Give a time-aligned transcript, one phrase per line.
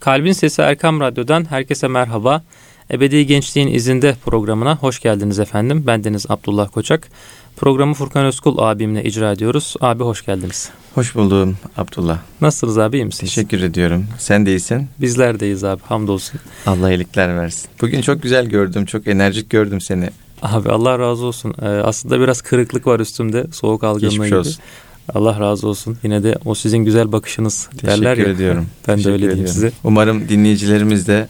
[0.00, 2.42] Kalbin Sesi Erkam Radyo'dan herkese merhaba.
[2.92, 5.84] Ebedi Gençliğin İzinde programına hoş geldiniz efendim.
[5.86, 7.08] Ben Deniz Abdullah Koçak.
[7.56, 9.74] Programı Furkan Özkul abimle icra ediyoruz.
[9.80, 10.70] Abi hoş geldiniz.
[10.94, 12.18] Hoş buldum Abdullah.
[12.40, 13.34] Nasılsınız abi iyi misiniz?
[13.34, 14.06] Teşekkür ediyorum.
[14.18, 14.88] Sen de iyisin.
[15.00, 16.40] Bizler deyiz abi hamdolsun.
[16.66, 17.70] Allah iyilikler versin.
[17.80, 18.84] Bugün çok güzel gördüm.
[18.84, 20.10] Çok enerjik gördüm seni.
[20.42, 21.54] Abi Allah razı olsun.
[21.62, 23.46] Ee, aslında biraz kırıklık var üstümde.
[23.52, 24.38] Soğuk algınlığı Geçmiş gibi.
[24.38, 24.56] olsun.
[25.14, 25.98] Allah razı olsun.
[26.02, 28.34] Yine de o sizin güzel bakışınız derler Teşekkür ya.
[28.34, 28.66] ediyorum.
[28.88, 29.54] Ben de Teşekkür öyle diyeyim ediyorum.
[29.54, 29.72] size.
[29.84, 31.28] Umarım dinleyicilerimiz de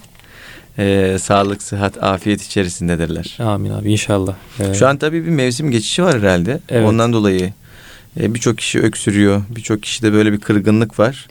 [0.78, 3.36] e, sağlık, sıhhat, afiyet içerisindedirler.
[3.40, 4.34] Amin abi inşallah.
[4.60, 6.60] Ee, Şu an tabii bir mevsim geçişi var herhalde.
[6.68, 6.88] Evet.
[6.88, 7.52] Ondan dolayı
[8.20, 9.42] e, birçok kişi öksürüyor.
[9.56, 11.26] Birçok kişide böyle bir kırgınlık var.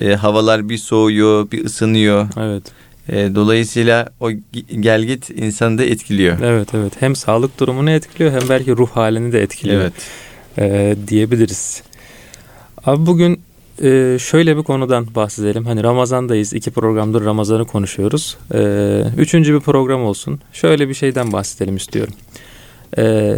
[0.00, 2.28] E, havalar bir soğuyor, bir ısınıyor.
[2.40, 2.62] Evet.
[3.08, 6.38] E, dolayısıyla o gi- gelgit insanı da etkiliyor.
[6.42, 6.92] Evet evet.
[7.00, 9.80] Hem sağlık durumunu etkiliyor hem belki ruh halini de etkiliyor.
[9.80, 9.92] Evet.
[10.58, 11.82] E, diyebiliriz.
[12.84, 13.40] Abi bugün
[13.82, 15.64] e, şöyle bir konudan bahsedelim.
[15.64, 16.52] Hani Ramazan'dayız.
[16.52, 18.36] iki programdır Ramazan'ı konuşuyoruz.
[18.54, 20.40] E, üçüncü bir program olsun.
[20.52, 22.14] Şöyle bir şeyden bahsedelim istiyorum.
[22.98, 23.34] E,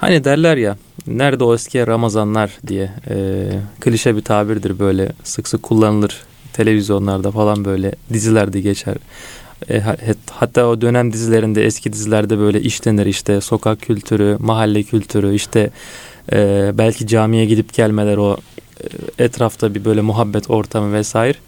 [0.00, 3.46] hani derler ya nerede o eski Ramazanlar diye e,
[3.80, 6.20] klişe bir tabirdir böyle sık sık kullanılır
[6.52, 8.96] televizyonlarda falan böyle dizilerde geçer.
[9.70, 9.82] E,
[10.30, 15.70] hatta o dönem dizilerinde eski dizilerde böyle işlenir işte sokak kültürü, mahalle kültürü işte
[16.32, 18.36] ee, belki camiye gidip gelmeler o
[19.18, 21.38] e, etrafta bir böyle muhabbet ortamı vesaire.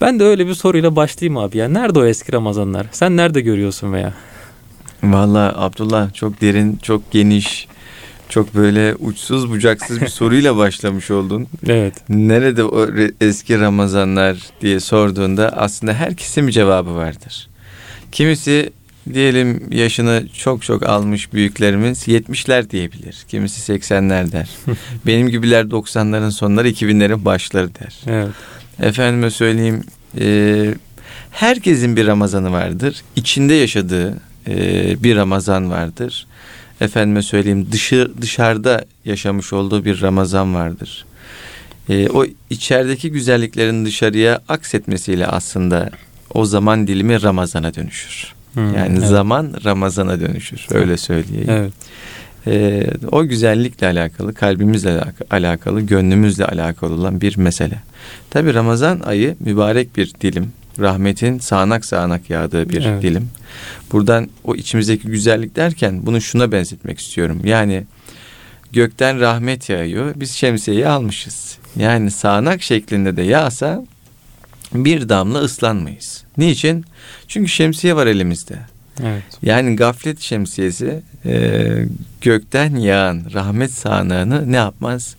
[0.00, 1.68] Ben de öyle bir soruyla başlayayım abi ya.
[1.68, 2.86] Nerede o eski Ramazanlar?
[2.92, 4.12] Sen nerede görüyorsun veya?
[5.02, 7.68] Vallahi Abdullah çok derin, çok geniş,
[8.28, 11.46] çok böyle uçsuz bucaksız bir soruyla başlamış oldun.
[11.68, 11.94] Evet.
[12.08, 12.88] Nerede o
[13.20, 17.48] eski Ramazanlar diye sorduğunda aslında herkesin bir cevabı vardır.
[18.12, 18.72] Kimisi
[19.14, 23.16] diyelim yaşını çok çok almış büyüklerimiz 70'ler diyebilir.
[23.28, 24.48] Kimisi 80'ler der.
[25.06, 27.94] Benim gibiler 90'ların sonları 2000'lerin başları der.
[28.06, 28.34] Evet.
[28.80, 29.84] Efendime söyleyeyim
[30.20, 30.74] e,
[31.30, 33.02] herkesin bir Ramazanı vardır.
[33.16, 36.26] İçinde yaşadığı e, bir Ramazan vardır.
[36.80, 41.06] Efendime söyleyeyim dışı dışarıda yaşamış olduğu bir Ramazan vardır.
[41.88, 45.90] E, o içerideki güzelliklerin dışarıya aksetmesiyle aslında
[46.34, 48.34] o zaman dilimi Ramazan'a dönüşür.
[48.56, 49.08] Hmm, Yani evet.
[49.08, 50.66] zaman Ramazan'a dönüşür.
[50.70, 51.46] Öyle söyleyeyim.
[51.50, 51.72] Evet.
[52.46, 57.78] Ee, o güzellikle alakalı, kalbimizle alaka- alakalı, gönlümüzle alakalı olan bir mesele.
[58.30, 60.52] Tabi Ramazan ayı mübarek bir dilim.
[60.80, 63.02] Rahmetin sağanak sağanak yağdığı bir Evet.
[63.02, 63.28] dilim.
[63.92, 67.40] Buradan o içimizdeki güzellik derken bunu şuna benzetmek istiyorum.
[67.44, 67.84] Yani
[68.72, 71.58] gökten rahmet yağıyor, biz şemsiyeyi almışız.
[71.76, 73.84] Yani sağanak şeklinde de yağsa
[74.74, 76.24] bir damla ıslanmayız.
[76.38, 76.84] Niçin?
[77.28, 78.58] Çünkü şemsiye var elimizde.
[79.02, 79.22] Evet.
[79.42, 81.62] Yani gaflet şemsiyesi e,
[82.20, 85.16] gökten yağan rahmet sağanağını ne yapmaz?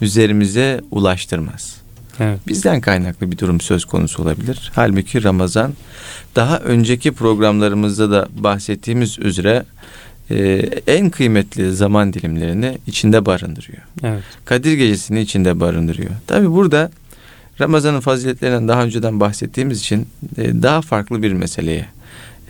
[0.00, 1.80] Üzerimize ulaştırmaz.
[2.20, 2.40] Evet.
[2.48, 4.72] Bizden kaynaklı bir durum söz konusu olabilir.
[4.74, 5.72] Halbuki Ramazan
[6.36, 9.64] daha önceki programlarımızda da bahsettiğimiz üzere
[10.30, 10.36] e,
[10.86, 13.82] en kıymetli zaman dilimlerini içinde barındırıyor.
[14.04, 14.22] Evet.
[14.44, 16.10] Kadir Gecesi'ni içinde barındırıyor.
[16.26, 16.90] Tabi burada
[17.60, 21.86] Ramazan'ın faziletlerinden daha önceden bahsettiğimiz için e, daha farklı bir meseleye,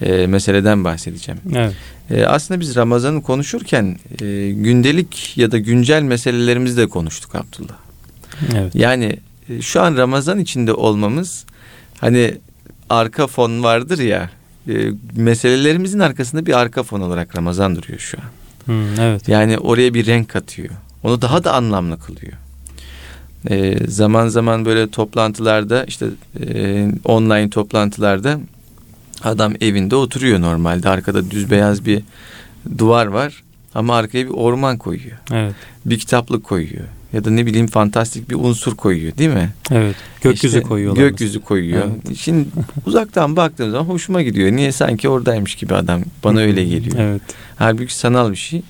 [0.00, 1.40] e, meseleden bahsedeceğim.
[1.54, 1.74] Evet.
[2.10, 7.76] E, aslında biz Ramazan'ı konuşurken e, gündelik ya da güncel meselelerimizi de konuştuk Abdullah.
[8.56, 8.74] Evet.
[8.74, 9.16] Yani
[9.48, 11.44] e, şu an Ramazan içinde olmamız
[11.98, 12.34] hani
[12.90, 14.30] arka fon vardır ya
[14.68, 18.24] e, meselelerimizin arkasında bir arka fon olarak Ramazan duruyor şu an.
[18.64, 19.28] Hmm, evet.
[19.28, 20.70] Yani oraya bir renk katıyor.
[21.02, 22.32] Onu daha da anlamlı kılıyor.
[23.50, 26.06] Ee, zaman zaman böyle toplantılarda işte
[26.46, 28.40] e, online toplantılarda
[29.22, 30.88] adam evinde oturuyor normalde.
[30.88, 32.02] Arkada düz beyaz bir
[32.78, 33.42] duvar var
[33.74, 35.18] ama arkaya bir orman koyuyor.
[35.32, 35.54] Evet.
[35.86, 36.84] Bir kitaplık koyuyor.
[37.12, 39.50] Ya da ne bileyim fantastik bir unsur koyuyor değil mi?
[39.70, 39.96] Evet.
[40.20, 41.02] Gökyüzü İşte koyuyorlar.
[41.02, 41.88] Gökyüzü koyuyor.
[42.16, 42.48] Şimdi
[42.86, 44.52] uzaktan baktığım zaman hoşuma gidiyor.
[44.52, 46.02] Niye sanki oradaymış gibi adam.
[46.24, 46.96] Bana öyle geliyor.
[46.98, 47.22] Evet.
[47.56, 48.62] Halbuki sanal bir şey.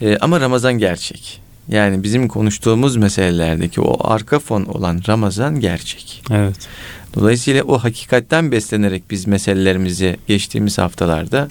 [0.00, 1.39] Ee, ama Ramazan gerçek.
[1.70, 6.22] Yani bizim konuştuğumuz meselelerdeki o arka fon olan Ramazan gerçek.
[6.30, 6.68] Evet.
[7.14, 11.48] Dolayısıyla o hakikatten beslenerek biz meselelerimizi geçtiğimiz haftalarda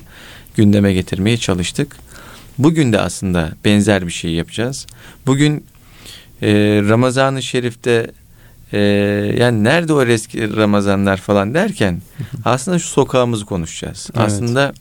[0.55, 1.95] gündeme getirmeye çalıştık.
[2.57, 4.87] Bugün de aslında benzer bir şey yapacağız.
[5.25, 5.65] Bugün
[6.41, 6.49] e,
[6.89, 8.11] Ramazan-ı Şerif'te
[8.73, 8.79] e,
[9.37, 12.01] yani nerede o eski Ramazanlar falan derken
[12.45, 14.09] aslında şu sokağımızı konuşacağız.
[14.15, 14.27] Evet.
[14.27, 14.73] Aslında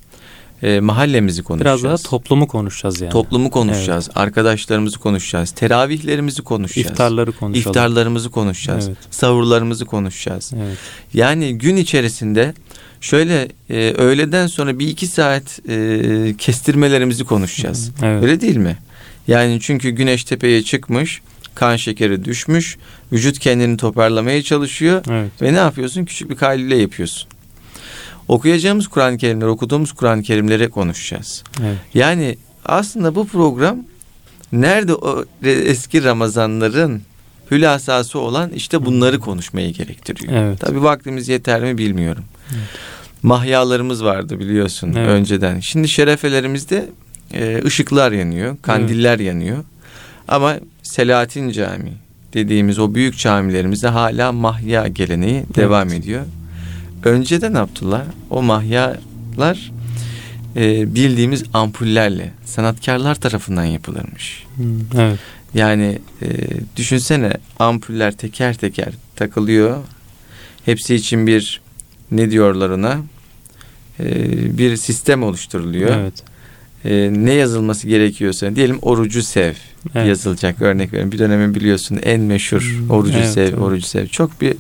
[0.63, 1.85] e, mahallemizi konuşacağız.
[1.85, 3.13] Biraz daha toplumu konuşacağız yani.
[3.13, 4.11] Toplumu konuşacağız.
[4.15, 5.51] Arkadaşlarımızı konuşacağız.
[5.51, 6.91] Teravihlerimizi konuşacağız.
[6.91, 7.71] İftarları konuşalım.
[7.71, 8.89] İftarlarımızı konuşacağız.
[8.89, 8.99] Evet.
[9.11, 10.53] Savurlarımızı konuşacağız.
[10.57, 10.79] Evet.
[11.15, 12.55] Yani gün içerisinde
[13.01, 17.91] şöyle e, öğleden sonra bir iki saat e, kestirmelerimizi konuşacağız.
[18.03, 18.23] Evet.
[18.23, 18.77] Öyle değil mi?
[19.29, 21.21] Yani çünkü güneş tepeye çıkmış
[21.59, 22.79] kan şekeri düşmüş,
[23.13, 25.43] vücut kendini toparlamaya çalışıyor Evet.
[25.43, 26.05] ve ne yapıyorsun?
[26.05, 27.29] Küçük bir kaylule yapıyorsun.
[28.29, 31.45] Okuyacağımız Kur'an-ı Kerimler, okuduğumuz Kur'an-ı Kerimlere konuşacağız.
[31.63, 31.77] Evet.
[31.95, 33.79] Yani aslında bu program
[34.53, 37.03] nerede o eski Ramazanların
[37.51, 40.33] hülasası olan işte bunları konuşmayı gerektiriyor.
[40.33, 40.61] Evet.
[40.61, 42.25] Tabii vaktimiz yeter mi bilmiyorum.
[43.23, 45.09] Mahyalarımız vardı biliyorsun Evet.
[45.09, 45.61] önceden.
[45.61, 46.89] Şimdi şerefelerimizde
[47.35, 49.65] e, ışıklar yanıyor, kandiller yanıyor.
[50.29, 51.93] Ama Selahattin Camii
[52.35, 56.23] dediğimiz o büyük camilerimizde hala mahya geleneği devam ediyor.
[57.05, 59.73] Önceden Abdullah o mahyalar
[60.57, 64.45] e, bildiğimiz ampullerle sanatkarlar tarafından yapılırmış.
[64.57, 64.67] Hmm,
[64.99, 65.19] Evet.
[65.55, 66.27] Yani e,
[66.77, 69.77] düşünsene ampuller teker teker takılıyor.
[70.65, 71.61] Hepsi için bir
[72.11, 72.97] ne diyorlar ona?
[74.01, 75.91] E, bir sistem oluşturuluyor.
[75.97, 76.23] Evet.
[76.85, 79.55] E, ne yazılması gerekiyorsa diyelim orucu sev
[79.95, 80.09] Evet.
[80.09, 81.13] yazılacak örnek verin.
[81.13, 83.59] Bir dönemin biliyorsun en meşhur Hmm, orucu evet, sev, evet.
[83.59, 84.07] orucu sev.
[84.07, 84.55] Çok bir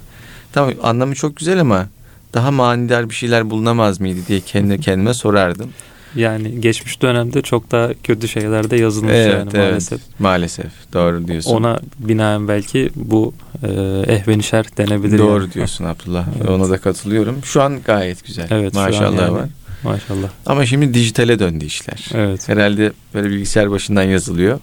[0.53, 1.89] tamam anlamı çok güzel ama
[2.35, 5.71] daha manidar bir şeyler bulunamaz mıydı diye kendi kendime sorardım.
[6.15, 10.01] Yani geçmiş dönemde çok daha kötü şeyler de yazılmış yani maalesef.
[10.19, 10.67] Maalesef.
[10.93, 11.51] Doğru diyorsun.
[11.51, 13.69] Ona binaen belki bu e,
[14.07, 15.19] ehvenişer denebilir.
[15.19, 15.53] Doğru yani.
[15.53, 16.27] diyorsun Abdullah.
[16.39, 16.51] Evet.
[16.51, 17.45] Ona da katılıyorum.
[17.45, 18.47] Şu an gayet güzel.
[18.51, 19.33] Evet, Maşallah yani.
[19.33, 19.49] var.
[19.85, 20.29] Maşallah.
[20.47, 22.09] Ama şimdi dijitale döndü işler.
[22.15, 22.49] Evet.
[22.49, 24.61] Herhalde böyle bilgisayar başından yazılıyor.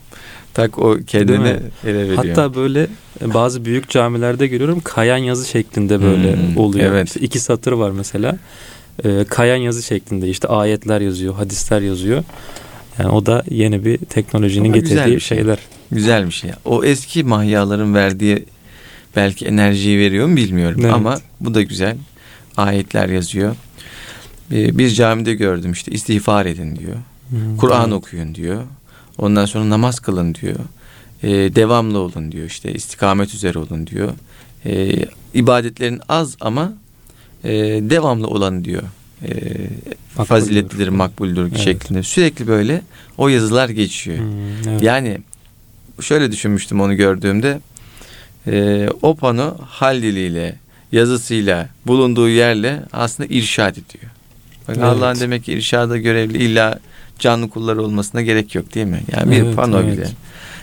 [0.56, 1.48] Tak o kendini
[1.86, 2.16] ele veriyor.
[2.16, 2.88] Hatta böyle
[3.22, 6.92] e, bazı büyük camilerde görüyorum kayan yazı şeklinde böyle Hmm, oluyor.
[6.92, 7.08] evet.
[7.08, 8.38] İşte iki satır var mesela.
[9.04, 12.24] E, kayan yazı şeklinde işte ayetler yazıyor, hadisler yazıyor.
[13.00, 15.38] Yani o da yeni bir teknolojinin Ama güzel getirdiği bir şey.
[15.38, 15.60] şeyler.
[15.92, 16.52] Güzel bir şey.
[16.66, 18.46] O eski mahyaların verdiği
[19.16, 20.82] belki enerjiyi veriyor mu bilmiyorum.
[20.84, 20.94] Evet.
[20.94, 21.98] Ama bu da güzel.
[22.58, 23.56] Ayetler yazıyor.
[24.52, 26.96] Ee, Bir camide gördüm işte istiğfar edin diyor.
[27.30, 27.94] Hmm, Kur'an evet.
[27.94, 28.64] okuyun diyor.
[29.18, 30.56] Ondan sonra namaz kılın diyor.
[31.24, 34.14] Ee, devamlı olun diyor işte istikamet üzere olun diyor.
[34.66, 36.74] Ee, ibadetlerin az ama
[37.44, 37.50] e,
[37.90, 38.84] devamlı olan diyor.
[39.24, 40.28] Ee, Makbuldür.
[40.28, 41.58] faziletlidir, makbuldür Evet.
[41.60, 42.04] şeklinde.
[42.04, 42.82] Sürekli böyle
[43.18, 44.18] o yazılar geçiyor.
[44.18, 44.82] Hmm, evet.
[44.84, 45.18] Yani
[46.02, 47.60] şöyle düşünmüştüm onu gördüğümde.
[48.48, 50.56] Ee, o pano hal diliyle,
[50.92, 54.12] yazısıyla, bulunduğu yerle aslında irşad ediyor.
[54.70, 54.84] Evet.
[54.84, 56.80] Allah'ın demek ki irşada görevli illa
[57.20, 59.02] canlı kulları olmasına gerek yok değil mi?
[59.18, 59.98] Yani bir Evet, pano evet.
[59.98, 60.08] bile,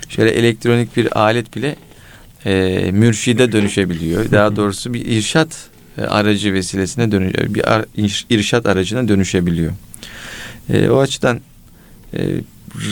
[0.09, 1.77] şöyle elektronik bir alet bile
[2.47, 4.31] e, mürşide dönüşebiliyor.
[4.31, 5.69] Daha doğrusu bir irşat
[5.99, 7.55] e, aracı vesilesine dönüyor.
[7.55, 9.73] Bir ar- ir- irşat aracına dönüşebiliyor.
[10.73, 11.41] E, o açıdan
[12.15, 12.21] e,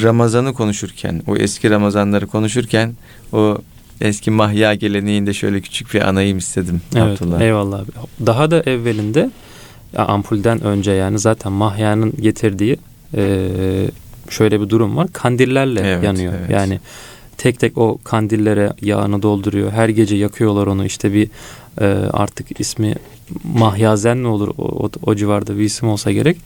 [0.02, 2.94] Ramazan'ı konuşurken, o eski Ramazanları konuşurken
[3.32, 3.58] o
[4.00, 7.40] eski mahya geleneğinde şöyle küçük bir anayım istedim Evet, Abdullah.
[7.40, 7.84] eyvallah.
[8.26, 9.30] Daha da evvelinde
[9.96, 12.76] ampulden önce yani zaten mahyanın getirdiği
[13.16, 13.48] e,
[14.30, 15.08] şöyle bir durum var.
[15.12, 16.32] Kandillerle Evet, yanıyor.
[16.40, 16.50] evet.
[16.50, 16.80] Yani
[17.38, 19.70] tek tek o kandillere yağını dolduruyor.
[19.72, 20.84] Her gece yakıyorlar onu.
[20.86, 21.28] İşte bir
[21.80, 22.94] e, artık ismi
[23.54, 24.48] mahyazen mi olur?
[24.58, 26.36] O, o, o civarda bir isim olsa gerek.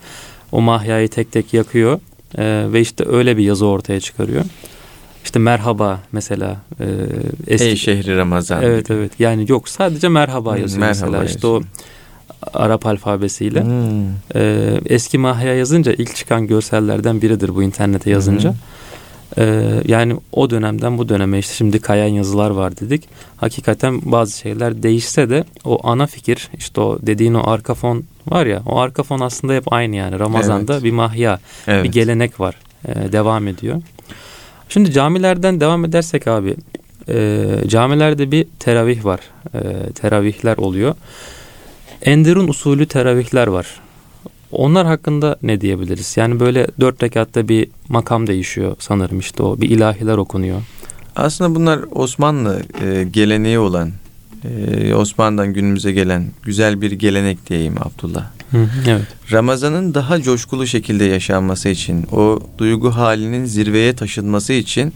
[0.52, 2.00] O mahyayı tek tek yakıyor.
[2.38, 4.44] E, ve işte öyle bir yazı ortaya çıkarıyor.
[5.25, 6.87] İşte merhaba mesela e,
[7.46, 8.62] eski Ey şehri Ramazan.
[8.62, 9.12] Evet evet.
[9.19, 11.25] Yani yok sadece merhaba yazıyor merhaba mesela.
[11.25, 11.70] İşte o yazıyor.
[12.55, 13.62] Arap alfabesiyle.
[13.62, 14.05] Hmm.
[14.35, 18.50] Ee, eski mahya yazınca ilk çıkan görsellerden biridir bu internete yazınca.
[18.50, 18.55] Hı
[19.38, 23.08] Ee, yani o dönemden bu döneme işte şimdi kayan yazılar var dedik.
[23.37, 28.47] Hakikaten bazı şeyler değişse de o ana fikir işte o dediğin o arka fon var
[28.47, 30.18] ya o arka fon aslında hep aynı yani.
[30.18, 30.85] Ramazan'da Evet.
[30.85, 31.85] bir mahya Evet.
[31.85, 32.54] bir gelenek var.
[32.88, 33.83] Ee, devam ediyor.
[34.68, 36.54] Şimdi camilerden devam edersek abi
[37.09, 39.21] e, camilerde bir teravih var.
[39.54, 39.61] E,
[39.92, 40.95] teravihler oluyor.
[42.04, 43.66] Enderun usulü teravihler var.
[44.52, 46.16] Onlar hakkında ne diyebiliriz?
[46.16, 49.61] Yani böyle dört rekatta bir makam değişiyor sanırım işte o.
[49.61, 50.62] Bir ilahiler okunuyor.
[51.16, 53.90] Aslında bunlar Osmanlı e, geleneği olan,
[54.44, 58.26] e, Osmanlı'dan günümüze gelen güzel bir gelenek diyeyim Abdullah.
[58.88, 59.06] evet.
[59.32, 64.92] Ramazan'ın daha coşkulu şekilde yaşanması için, o duygu halinin zirveye taşınması için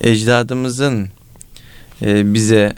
[0.00, 1.08] ecdadımızın
[2.02, 2.72] e, bize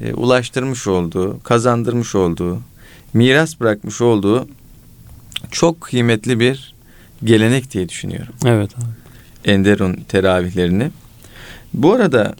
[0.00, 2.60] e, ulaştırmış olduğu, kazandırmış olduğu,
[3.16, 4.48] miras bırakmış olduğu
[5.50, 6.74] çok kıymetli bir
[7.24, 8.34] gelenek diye düşünüyorum.
[8.46, 9.50] Evet abi.
[9.52, 10.90] Enderun teravihlerini.
[11.74, 12.34] Bu arada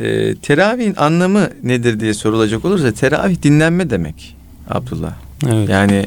[0.00, 4.36] e, teravihin anlamı nedir diye sorulacak olursa teravih dinlenme demek
[4.70, 5.14] Abdullah.
[5.46, 5.68] Evet.
[5.68, 6.06] Yani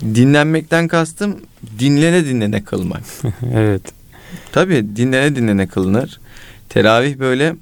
[0.00, 1.36] dinlenmekten kastım
[1.78, 3.02] dinlene dinlene kılmak.
[3.54, 3.82] evet.
[4.52, 6.20] Tabii dinlene dinlene kılınır.
[6.68, 7.56] Teravih böyle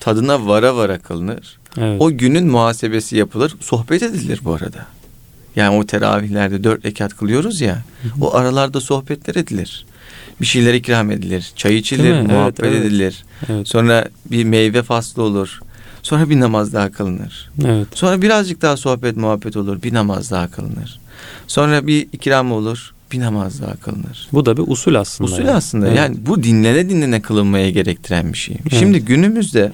[0.00, 1.58] tadına vara vara kılınır.
[1.78, 2.00] Evet.
[2.00, 3.56] O günün muhasebesi yapılır.
[3.60, 4.86] Sohbet edilir bu arada.
[5.56, 7.82] Yani o teravihlerde dört rekat kılıyoruz ya.
[8.20, 9.86] O aralarda sohbetler edilir.
[10.40, 11.52] Bir şeyler ikram edilir.
[11.56, 12.86] Çay içilir, muhabbet evet, evet.
[12.86, 13.24] edilir.
[13.48, 13.68] Evet.
[13.68, 15.60] Sonra bir meyve faslı olur.
[16.02, 17.50] Sonra bir namaz daha kılınır.
[17.64, 17.88] Evet.
[17.94, 19.82] Sonra birazcık daha sohbet muhabbet olur.
[19.82, 21.00] Bir namaz daha kılınır.
[21.46, 22.94] Sonra bir ikram olur.
[23.12, 24.28] Bir namaz daha kılınır.
[24.32, 25.30] Bu da bir usul aslında.
[25.30, 25.50] Usul yani.
[25.50, 25.88] aslında.
[25.88, 25.98] Evet.
[25.98, 28.56] Yani bu dinlene dinlene kılınmaya gerektiren bir şey.
[28.62, 28.78] Evet.
[28.78, 29.72] Şimdi günümüzde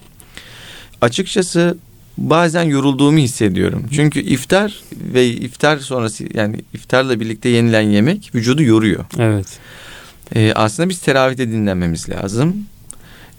[1.01, 1.77] açıkçası
[2.19, 3.85] bazen yorulduğumu hissediyorum.
[3.93, 4.83] Çünkü iftar
[5.15, 9.05] ve iftar sonrası yani iftarla birlikte yenilen yemek vücudu yoruyor.
[9.19, 9.59] Evet.
[10.35, 12.57] Ee, aslında biz teravihte dinlenmemiz lazım.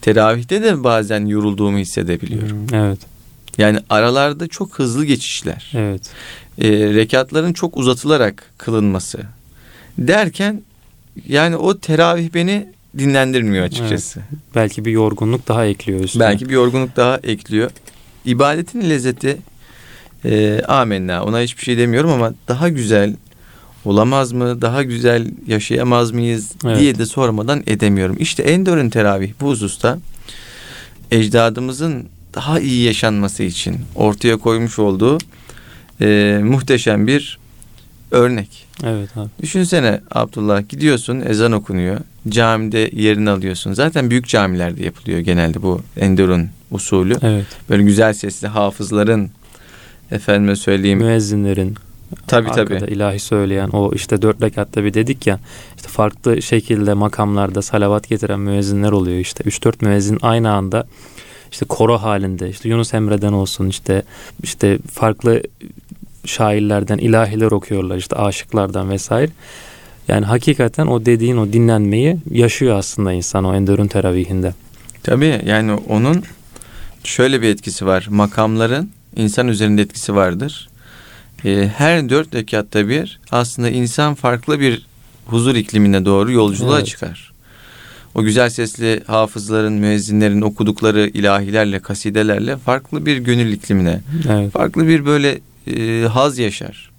[0.02, 2.68] Teravihte de bazen yorulduğumu hissedebiliyorum.
[2.74, 3.00] Evet.
[3.58, 5.72] Yani aralarda çok hızlı geçişler.
[5.76, 6.10] Evet.
[6.58, 9.20] Ee, rekatların çok uzatılarak kılınması.
[9.98, 10.62] Derken
[11.28, 14.20] yani o teravih beni dinlendirmiyor açıkçası.
[14.20, 14.42] Evet.
[14.56, 16.24] Belki bir yorgunluk daha ekliyor üstüne.
[16.24, 17.72] Belki bir yorgunluk daha ekliyor.
[18.26, 19.38] İbadetin lezzeti
[20.26, 23.16] e, amenna ona hiçbir şey demiyorum ama daha güzel
[23.86, 24.62] olamaz mı?
[24.62, 26.80] Daha güzel yaşayamaz mıyız evet.
[26.80, 28.16] diye de sormadan edemiyorum.
[28.20, 30.00] İşte Endor'un teravih bu hususta
[31.12, 35.18] ecdadımızın daha iyi yaşanması için ortaya koymuş olduğu
[36.02, 37.40] e, muhteşem bir
[38.12, 38.68] örnek.
[38.84, 39.30] Evet abi.
[39.42, 42.00] Düşünsene Abdullah gidiyorsun ezan okunuyor.
[42.30, 43.74] Camide yerini alıyorsun.
[43.74, 47.16] Zaten büyük camilerde yapılıyor genelde bu Endor'un usulü.
[47.22, 47.46] Evet.
[47.70, 49.32] Böyle güzel sesli hafızların
[50.12, 51.76] efendime söyleyeyim müezzinlerin
[52.28, 52.74] Tabi tabi.
[52.74, 55.40] ilahi söyleyen o işte dört rekatta bir dedik ya
[55.76, 60.88] işte farklı şekilde makamlarda salavat getiren müezzinler oluyor işte üç dört müezzin aynı anda
[61.52, 64.04] işte koro halinde işte Yunus Emre'den olsun işte
[64.44, 65.44] işte farklı
[66.26, 69.32] şairlerden ilahiler okuyorlar işte aşıklardan vesaire.
[70.08, 74.54] Yani hakikaten o dediğin o dinlenmeyi yaşıyor aslında insan o endörün teravihinde.
[75.04, 76.24] Tabii yani onun
[77.04, 78.08] şöyle bir etkisi var.
[78.10, 80.70] Makamların insan üzerinde etkisi vardır.
[81.46, 84.86] Ee, her dört rekatta bir aslında insan farklı bir
[85.26, 86.88] huzur iklimine doğru yolculuğa evet.
[86.88, 87.34] çıkar.
[88.16, 94.52] O güzel sesli hafızların, müezzinlerin okudukları ilahilerle, kasidelerle farklı bir gönül iklimine, evet.
[94.52, 96.93] farklı bir böyle e, haz yaşar.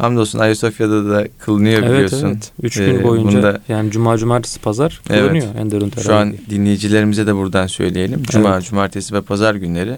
[0.00, 2.26] Hamdolsun Ayasofya'da da kılınıyor evet, biliyorsun.
[2.26, 6.34] Evet, Üç gün ee, boyunca bunda, yani cuma, cumartesi, pazar kılınıyor evet, Enderun Şu an
[6.50, 8.22] dinleyicilerimize de buradan söyleyelim.
[8.22, 8.64] Cuma, evet.
[8.64, 9.96] cumartesi ve pazar günleri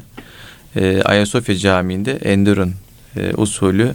[0.76, 2.72] e, Ayasofya Camii'nde Enderun
[3.16, 3.94] e, usulü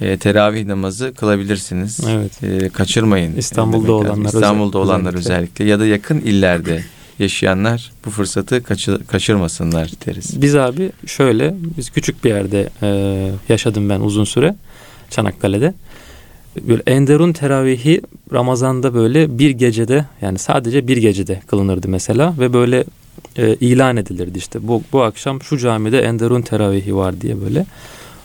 [0.00, 2.00] e, teravih namazı kılabilirsiniz.
[2.08, 2.42] Evet.
[2.44, 3.36] E, kaçırmayın.
[3.36, 4.78] İstanbul'da olanlar İstanbul'da özellikle.
[4.78, 6.84] olanlar özellikle ya da yakın illerde
[7.18, 10.42] yaşayanlar bu fırsatı kaçır, kaçırmasınlar deriz.
[10.42, 14.54] Biz abi şöyle biz küçük bir yerde e, yaşadım ben uzun süre
[15.12, 15.74] Çanakkale'de.
[16.68, 18.00] Böyle Enderun teravihi
[18.32, 22.84] Ramazan'da böyle bir gecede yani sadece bir gecede kılınırdı mesela ve böyle
[23.36, 27.66] e, ilan edilirdi işte bu, bu akşam şu camide Enderun teravihi var diye böyle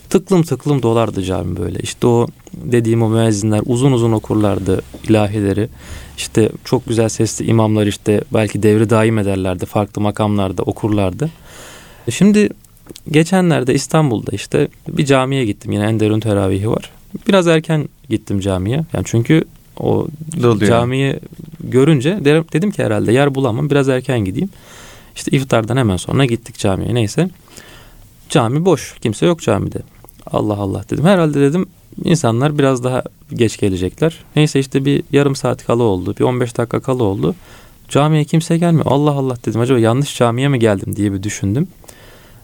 [0.09, 1.79] tıklım tıklım dolardı cami böyle.
[1.79, 5.69] İşte o dediğim o müezzinler uzun uzun okurlardı ilahileri.
[6.17, 9.65] İşte çok güzel sesli imamlar işte belki devri daim ederlerdi.
[9.65, 11.29] Farklı makamlarda okurlardı.
[12.09, 12.49] Şimdi
[13.11, 15.71] geçenlerde İstanbul'da işte bir camiye gittim.
[15.71, 16.91] Yine Enderun teravihi var.
[17.27, 18.85] Biraz erken gittim camiye.
[18.93, 19.43] Yani çünkü
[19.79, 20.07] o
[20.41, 20.69] Doluyor.
[20.69, 21.19] camiyi
[21.59, 23.69] görünce dedim ki herhalde yer bulamam.
[23.69, 24.49] Biraz erken gideyim.
[25.15, 26.93] İşte iftardan hemen sonra gittik camiye.
[26.93, 27.29] Neyse.
[28.29, 28.95] Cami boş.
[29.01, 29.79] Kimse yok camide.
[30.31, 31.05] Allah Allah dedim.
[31.05, 31.65] Herhalde dedim
[32.03, 33.03] insanlar biraz daha
[33.33, 34.17] geç gelecekler.
[34.35, 36.15] Neyse işte bir yarım saat kala oldu.
[36.19, 37.35] Bir 15 dakika kala oldu.
[37.89, 38.85] Camiye kimse gelmiyor.
[38.89, 39.61] Allah Allah dedim.
[39.61, 41.67] Acaba yanlış camiye mi geldim diye bir düşündüm.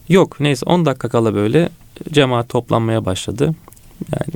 [0.10, 1.69] Yok neyse 10 dakika kala böyle
[2.12, 3.55] cemaat toplanmaya başladı.
[4.12, 4.33] Yani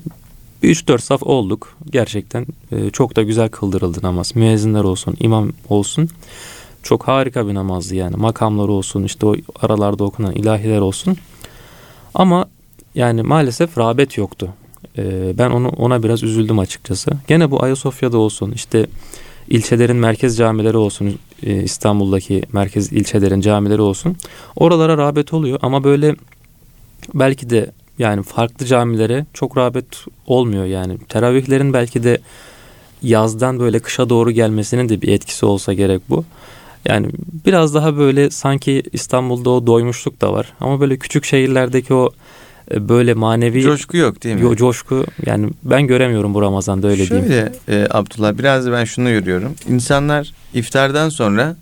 [0.64, 1.78] 3-4 saf olduk.
[1.90, 4.36] Gerçekten e, çok da güzel kıldırıldı namaz.
[4.36, 6.10] Müezzinler olsun, imam olsun.
[6.84, 8.16] Çok harika bir namazdı yani.
[8.16, 11.18] Makamlar olsun, işte o aralarda okunan ilahiler olsun.
[12.16, 12.46] Ama
[12.96, 14.54] yani maalesef rağbet yoktu.
[14.98, 17.12] Ee, ben onu ona biraz üzüldüm açıkçası.
[17.28, 18.88] Gene bu Ayasofya'da olsun işte
[19.50, 24.16] ilçelerin merkez camileri olsun e, İstanbul'daki merkez ilçelerin camileri olsun.
[24.56, 26.16] Oralara rağbet oluyor ama böyle
[27.14, 30.98] belki de yani farklı camilere çok rağbet olmuyor yani.
[31.10, 32.20] Teravihlerin belki de
[33.04, 36.26] yazdan böyle kışa doğru gelmesinin de bir etkisi olsa gerek bu.
[36.86, 37.08] Yani
[37.46, 40.54] biraz daha böyle sanki İstanbul'da o doymuşluk da var.
[40.60, 42.12] Ama böyle küçük şehirlerdeki o e,
[42.72, 44.42] böyle manevi coşku yok değil mi?
[44.42, 47.52] Yo, coşku yani ben göremiyorum bu Ramazan'da öyle Şöyle, diyeyim.
[47.66, 49.56] Şöyle e, Abdullah biraz da ben şunu görüyorum.
[49.70, 51.56] İnsanlar iftardan sonra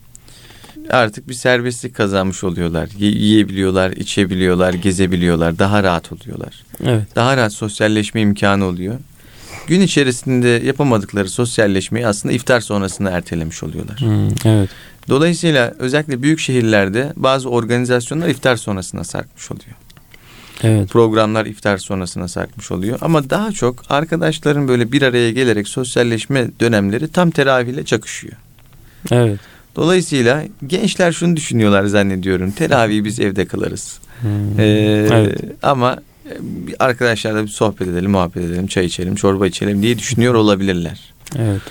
[0.89, 2.89] artık bir serbestlik kazanmış oluyorlar.
[2.97, 6.63] yiyebiliyorlar, içebiliyorlar, gezebiliyorlar, daha rahat oluyorlar.
[6.83, 7.15] Evet.
[7.15, 8.95] Daha rahat sosyalleşme imkanı oluyor.
[9.67, 13.99] Gün içerisinde yapamadıkları sosyalleşmeyi aslında iftar sonrasında ertelemiş oluyorlar.
[13.99, 14.69] Hmm, evet.
[15.09, 19.75] Dolayısıyla özellikle büyük şehirlerde bazı organizasyonlar iftar sonrasına sarkmış oluyor.
[20.63, 20.89] Evet.
[20.89, 22.97] Programlar iftar sonrasına sarkmış oluyor.
[23.01, 28.33] Ama daha çok arkadaşların böyle bir araya gelerek sosyalleşme dönemleri tam teravihle çakışıyor.
[29.11, 29.39] Evet.
[29.75, 32.51] Dolayısıyla gençler şunu düşünüyorlar zannediyorum.
[32.51, 33.99] Teravihi biz evde kılarız.
[34.21, 34.59] Hmm.
[34.59, 35.39] Ee, Evet.
[35.63, 35.97] Ama
[36.39, 41.13] bir arkadaşlarla bir sohbet edelim, muhabbet edelim, çay içelim, çorba içelim diye düşünüyor olabilirler.
[41.39, 41.61] Evet.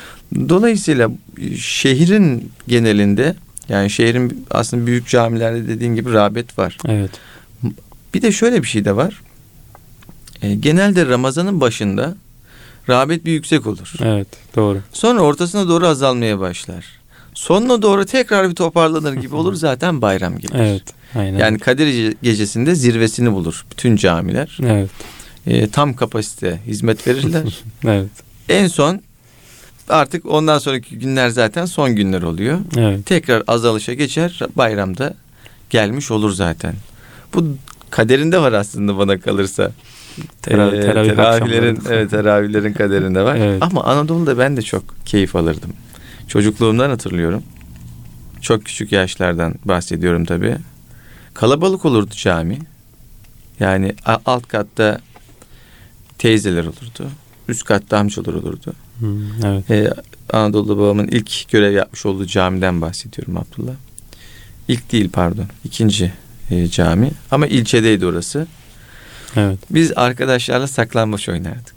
[0.48, 1.10] Dolayısıyla
[1.58, 3.34] şehrin genelinde
[3.68, 6.78] yani şehrin aslında büyük camilerde dediğin gibi rağbet var.
[6.88, 7.10] Evet.
[8.14, 9.22] Bir de şöyle bir şey de var.
[10.42, 12.14] E, genelde Ramazan'ın başında
[12.88, 13.92] rağbet bir yüksek olur.
[14.02, 14.28] Evet.
[14.56, 14.80] Doğru.
[14.92, 16.84] Sonra ortasına doğru azalmaya başlar.
[17.34, 20.54] Sonuna doğru tekrar bir toparlanır gibi olur zaten bayram gelir.
[20.58, 20.82] Evet.
[21.14, 21.38] Aynen.
[21.38, 24.58] Yani Kadir Gecesi'nde zirvesini bulur bütün camiler.
[24.62, 24.90] Evet.
[25.46, 27.62] E, tam kapasite hizmet verirler.
[27.84, 28.10] Evet.
[28.48, 29.00] en son
[29.88, 32.58] artık ondan sonraki günler zaten son günler oluyor.
[32.76, 33.06] Evet.
[33.06, 34.40] Tekrar azalışa geçer.
[34.56, 35.14] Bayramda
[35.70, 36.74] gelmiş olur zaten.
[37.34, 37.56] Bu
[37.94, 39.72] kaderinde var aslında bana kalırsa.
[40.18, 43.36] Ee, teravih teravihlerin evet teravihlerin kaderinde var.
[43.40, 43.62] Evet.
[43.62, 45.72] Ama Anadolu'da ben de çok keyif alırdım.
[46.28, 47.42] Çocukluğumdan hatırlıyorum.
[48.40, 50.56] Çok küçük yaşlardan bahsediyorum tabii.
[51.34, 52.58] Kalabalık olurdu cami.
[53.60, 53.94] Yani
[54.26, 55.00] alt katta
[56.18, 57.10] teyzeler olurdu.
[57.48, 58.72] Üst katta amcalar olurdu.
[58.98, 59.70] Hmm, evet.
[59.70, 59.90] Ee,
[60.32, 63.74] Anadolu'da babamın ilk görev yapmış olduğu camiden bahsediyorum Abdullah.
[64.68, 65.46] İlk değil pardon.
[65.64, 66.12] ikinci
[66.50, 67.10] e, cami.
[67.30, 68.46] Ama ilçedeydi orası.
[69.36, 69.58] Evet.
[69.70, 71.74] Biz arkadaşlarla saklambaç oynardık.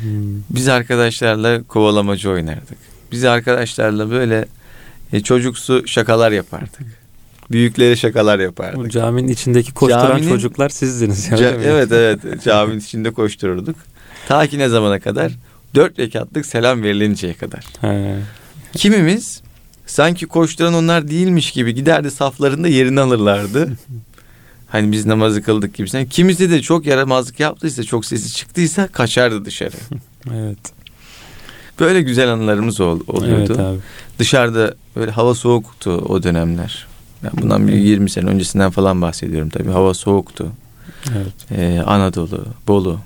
[0.00, 2.78] Hmm, Biz arkadaşlarla kovalamacı oynardık.
[3.12, 4.46] Biz arkadaşlarla böyle
[5.12, 6.98] e, çocuksu şakalar yapardık.
[7.50, 8.92] Büyüklere şakalar Bu yapardık.
[8.92, 11.28] caminin içindeki koşturan Caminin- çocuklar sizdiniz.
[11.30, 13.76] Yani, Ca- evet evet caminin içinde koştururduk.
[14.28, 15.32] Ta ki ne zamana kadar?
[15.74, 17.64] Dört rekatlık selam verilinceye kadar.
[17.80, 18.16] He.
[18.72, 19.42] Kimimiz
[19.90, 23.72] sanki koşturan onlar değilmiş gibi giderdi saflarında yerini alırlardı.
[24.68, 26.06] Hani biz namazı kıldık gibisinden.
[26.06, 29.76] Kimisi de çok yaramazlık yaptıysa, çok sesi çıktıysa kaçardı dışarı.
[30.34, 30.58] Evet.
[31.80, 33.46] Böyle güzel anılarımız ol, oluyordu.
[33.48, 33.78] Evet abi.
[34.18, 36.86] Dışarıda böyle hava soğuktu o dönemler.
[37.24, 39.70] Ben bundan bir 20 sene öncesinden falan bahsediyorum tabii.
[39.70, 40.46] Hava soğuktu.
[41.16, 41.50] Evet.
[41.58, 42.98] Ee, Anadolu, Bolu.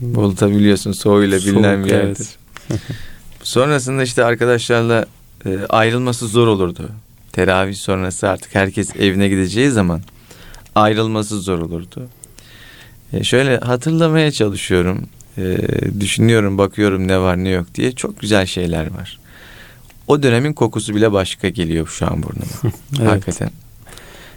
[0.00, 2.28] Bolu tabii biliyorsun soğuğuyla bilinen bir Soğuk, yerdir.
[2.70, 2.80] evet.
[3.42, 5.06] Sonrasında işte arkadaşlarla
[5.46, 6.88] e, ayrılması zor olurdu.
[7.32, 10.00] Teravih sonrası artık herkes evine gideceği zaman
[10.74, 12.08] ayrılması zor olurdu.
[13.12, 15.06] E, şöyle hatırlamaya çalışıyorum.
[15.38, 15.56] E,
[16.00, 17.92] düşünüyorum, bakıyorum ne var ne yok diye.
[17.92, 19.18] Çok güzel şeyler var.
[20.06, 22.46] O dönemin kokusu bile başka geliyor şu an burnuma.
[23.00, 23.10] Evet.
[23.10, 23.50] Hakikaten.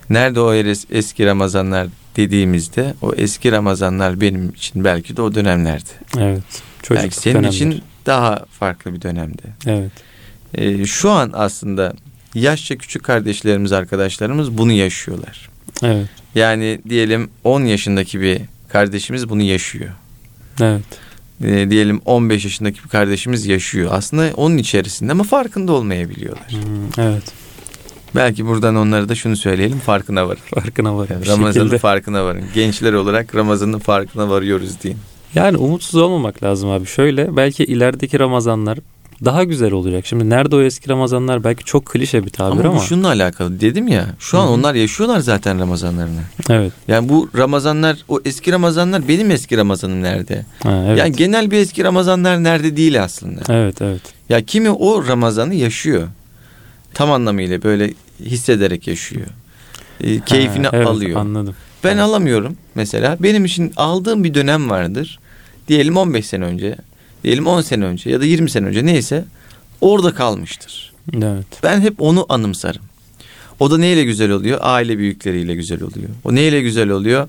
[0.09, 1.87] Nerede o es- eski Ramazanlar
[2.17, 5.89] dediğimizde o eski Ramazanlar benim için belki de o dönemlerdi.
[6.17, 6.43] Evet.
[6.83, 7.55] Çocuk belki senin dönemleri.
[7.55, 9.41] için daha farklı bir dönemdi.
[9.65, 9.91] Evet.
[10.55, 11.93] Ee, şu an aslında
[12.35, 15.49] yaşça küçük kardeşlerimiz, arkadaşlarımız bunu yaşıyorlar.
[15.83, 16.07] Evet.
[16.35, 19.89] Yani diyelim 10 yaşındaki bir kardeşimiz bunu yaşıyor.
[20.61, 20.83] Evet.
[21.43, 23.89] Ee, diyelim 15 yaşındaki bir kardeşimiz yaşıyor.
[23.93, 26.51] Aslında onun içerisinde ama farkında olmayabiliyorlar.
[26.51, 27.23] Hmm, evet.
[28.15, 30.39] Belki buradan onlara da şunu söyleyelim farkına varın.
[30.55, 31.07] Farkına var.
[31.09, 31.77] Yani Ramazan'ın şekilde.
[31.77, 32.43] farkına varın.
[32.53, 34.97] Gençler olarak Ramazan'ın farkına varıyoruz deyin.
[35.35, 36.85] Yani umutsuz olmamak lazım abi.
[36.85, 38.79] Şöyle belki ilerideki Ramazanlar
[39.25, 40.05] daha güzel olacak.
[40.05, 42.79] Şimdi nerede o eski Ramazanlar belki çok klişe bir tabir Ama, ama.
[42.79, 44.05] bu şununla alakalı dedim ya.
[44.19, 46.21] Şu an Hı onlar yaşıyorlar zaten Ramazanlarını.
[46.49, 46.73] Evet.
[46.87, 50.45] Yani bu Ramazanlar o eski Ramazanlar benim eski Ramazanım nerede?
[50.63, 50.99] Ha, evet.
[50.99, 53.41] Yani genel bir eski Ramazanlar nerede değil aslında.
[53.53, 54.01] evet evet.
[54.29, 56.07] Ya kimi o Ramazan'ı yaşıyor.
[56.93, 59.27] Tam anlamıyla böyle hissederek yaşıyor.
[60.03, 61.19] E, keyfini Ha, evet, alıyor.
[61.19, 61.55] Anladım.
[61.83, 62.09] Ben Tamam.
[62.09, 63.17] alamıyorum mesela.
[63.19, 65.19] Benim için aldığım bir dönem vardır.
[65.67, 66.75] Diyelim 15 sene önce,
[67.23, 69.25] diyelim 10 sene önce ya da 20 sene önce neyse
[69.81, 70.93] orada kalmıştır.
[71.13, 71.45] Evet.
[71.63, 72.81] Ben hep onu anımsarım.
[73.59, 74.59] O da neyle güzel oluyor?
[74.61, 76.09] Aile büyükleriyle güzel oluyor.
[76.23, 77.27] O neyle güzel oluyor?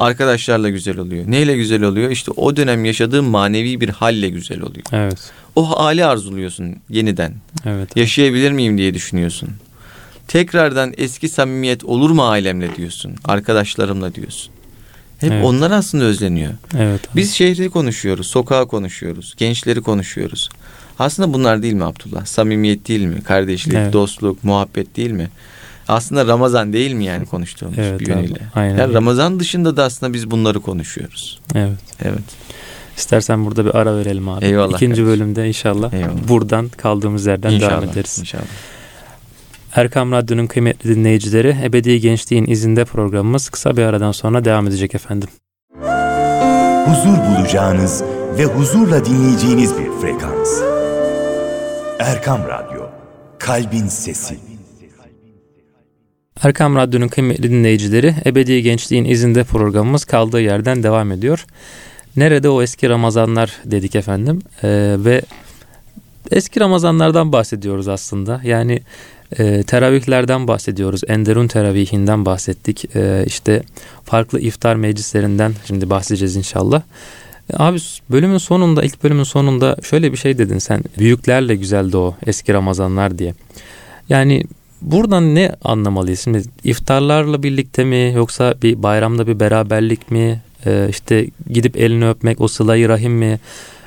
[0.00, 1.24] Arkadaşlarla güzel oluyor.
[1.26, 2.10] Neyle güzel oluyor?
[2.10, 4.84] İşte o dönem yaşadığım manevi bir halle güzel oluyor.
[4.92, 5.32] Evet.
[5.56, 7.34] O hali arzuluyorsun yeniden.
[7.66, 7.96] Evet.
[7.96, 9.48] Yaşayabilir miyim diye düşünüyorsun.
[10.28, 13.14] Tekrardan eski samimiyet olur mu ailemle diyorsun.
[13.24, 14.52] Arkadaşlarımla diyorsun.
[15.22, 15.44] Hep Evet.
[15.44, 16.52] onlar aslında özleniyor.
[16.78, 17.00] Evet.
[17.16, 20.48] Biz şehri konuşuyoruz, sokağı konuşuyoruz, gençleri konuşuyoruz.
[20.98, 22.26] Aslında bunlar değil mi Abdullah?
[22.26, 23.22] Samimiyet değil mi?
[23.22, 23.92] Kardeşlik, Evet.
[23.92, 25.28] dostluk, muhabbet değil mi?
[25.88, 28.40] Aslında Ramazan değil mi yani konuştuğumuz Evet bir abi, yönüyle?
[28.54, 28.94] aynen Yani.
[28.94, 31.40] Ramazan dışında da aslında biz bunları konuşuyoruz.
[31.54, 31.78] Evet.
[32.04, 32.22] Evet.
[32.96, 34.44] İstersen burada bir ara verelim abi.
[34.44, 35.06] Eyvallah İkinci kardeşim.
[35.06, 36.28] bölümde inşallah, Eyvallah.
[36.28, 37.92] buradan kaldığımız yerden devam İnşallah.
[37.92, 38.16] ederiz.
[38.20, 38.42] İnşallah.
[39.76, 45.28] Erkam Radyo'nun kıymetli dinleyicileri Ebedi Gençliğin izinde programımız kısa bir aradan sonra devam edecek efendim.
[46.86, 48.02] huzur bulacağınız
[48.38, 50.62] ve huzurla dinleyeceğiniz bir frekans.
[51.98, 52.82] Erkam Radyo,
[53.38, 54.38] Kalbin Sesi.
[56.42, 61.46] Erkam Radyo'nun kıymetli dinleyicileri Ebedi Gençliğin izinde programımız kaldığı yerden devam ediyor.
[62.16, 65.22] Nerede o eski Ramazanlar dedik efendim ee, ve
[66.30, 68.40] eski Ramazanlardan bahsediyoruz aslında.
[68.44, 68.82] Yani
[69.38, 71.00] e, teravihlerden bahsediyoruz.
[71.08, 72.96] Enderun teravihinden bahsettik.
[72.96, 73.62] E, işte
[74.04, 76.82] farklı iftar meclislerinden şimdi bahsedeceğiz inşallah.
[77.52, 77.78] E, abi
[78.10, 80.84] bölümün sonunda ilk bölümün sonunda şöyle bir şey dedin sen.
[80.98, 83.34] Büyüklerle güzeldi o eski Ramazanlar diye.
[84.08, 84.44] Yani
[84.82, 86.20] buradan ne anlamalıyız?
[86.20, 90.42] Şimdi iftarlarla birlikte mi yoksa bir bayramda bir beraberlik mi?
[90.66, 93.40] Ee, işte gidip elini öpmek o sılayı rahim mi?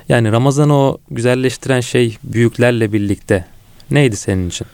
[0.09, 3.45] Yani Ramazan'ı o güzelleştiren şey büyüklerle birlikte
[3.91, 4.67] neydi senin için?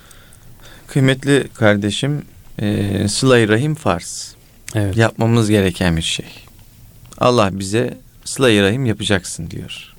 [0.91, 2.21] Kıymetli kardeşim
[2.59, 4.35] e, sıla rahim farz.
[4.75, 4.97] Evet.
[4.97, 6.25] Yapmamız gereken bir şey.
[7.17, 9.93] Allah bize sıla rahim yapacaksın diyor.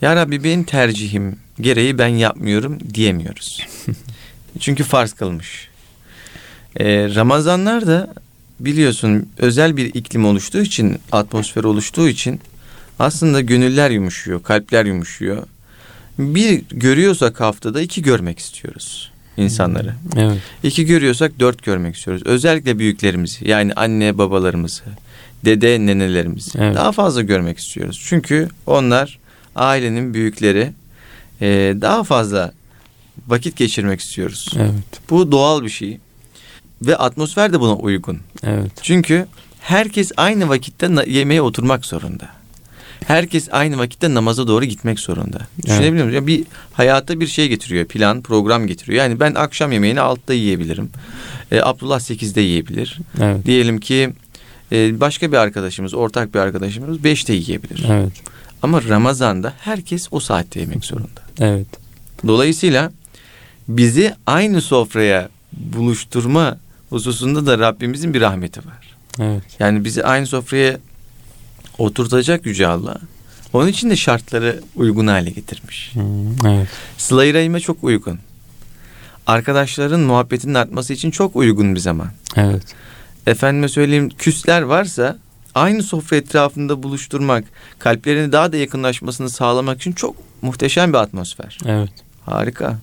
[0.00, 3.66] Ya Rabbi benim tercihim gereği ben yapmıyorum diyemiyoruz.
[4.60, 5.68] Çünkü farz kılmış.
[6.76, 8.14] Ee, Ramazanlar da
[8.60, 12.40] biliyorsun özel bir iklim oluştuğu için, atmosfer oluştuğu için
[12.98, 15.42] aslında gönüller yumuşuyor, kalpler yumuşuyor.
[16.18, 19.94] Bir görüyorsak haftada iki görmek istiyoruz insanları.
[20.12, 20.38] Hmm, evet.
[20.62, 22.22] İki görüyorsak dört görmek istiyoruz.
[22.26, 24.82] Özellikle büyüklerimizi yani anne babalarımızı,
[25.44, 26.74] dede nenelerimizi evet.
[26.74, 28.04] daha fazla görmek istiyoruz.
[28.06, 29.18] Çünkü onlar
[29.56, 30.72] ailenin büyükleri
[31.40, 32.52] e, daha fazla
[33.26, 34.48] vakit geçirmek istiyoruz.
[34.56, 35.10] Evet.
[35.10, 35.98] Bu doğal bir şey.
[36.82, 38.18] Ve atmosfer de buna uygun.
[38.42, 38.72] Evet.
[38.82, 39.26] Çünkü
[39.60, 42.28] herkes aynı vakitte yemeğe oturmak zorunda.
[43.06, 45.38] Herkes aynı vakitte namaza doğru gitmek zorunda.
[45.66, 46.26] Düşünebiliyor musun?
[46.26, 47.84] bir hayata bir şey getiriyor.
[47.86, 48.98] Plan, program getiriyor.
[48.98, 50.90] Yani ben akşam yemeğini altta yiyebilirim.
[51.52, 52.98] Ee, Abdullah sekizde yiyebilir.
[53.20, 53.46] Evet.
[53.46, 54.10] Diyelim ki
[54.72, 57.84] e, başka bir arkadaşımız, ortak bir arkadaşımız beşte yiyebilir.
[57.90, 58.12] Evet.
[58.62, 61.20] Ama Ramazan'da herkes o saatte yemek zorunda.
[61.40, 61.66] Evet.
[62.26, 62.92] Dolayısıyla
[63.68, 66.58] bizi aynı sofraya buluşturma
[66.90, 68.96] hususunda da Rabbimizin bir rahmeti var.
[69.20, 69.42] Evet.
[69.58, 70.78] Yani bizi aynı sofraya
[71.78, 72.96] oturtacak Yüce Allah.
[73.52, 75.90] Onun için de şartları uygun hale getirmiş.
[75.94, 76.68] Hmm, evet.
[76.98, 78.18] Sıla-i Rahim'e çok uygun.
[79.26, 82.08] Arkadaşların muhabbetinin artması için çok uygun bir zaman.
[82.36, 82.62] Evet.
[83.26, 85.18] Efendime söyleyeyim küsler varsa
[85.54, 87.44] aynı sofra etrafında buluşturmak,
[87.78, 91.58] kalplerini daha da yakınlaşmasını sağlamak için çok muhteşem bir atmosfer.
[91.66, 91.90] Evet.
[92.26, 92.78] Harika.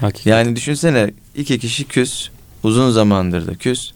[0.00, 0.30] Hakikaten.
[0.30, 2.28] Yani düşünsene iki kişi küs.
[2.62, 3.92] Uzun zamandır da küs.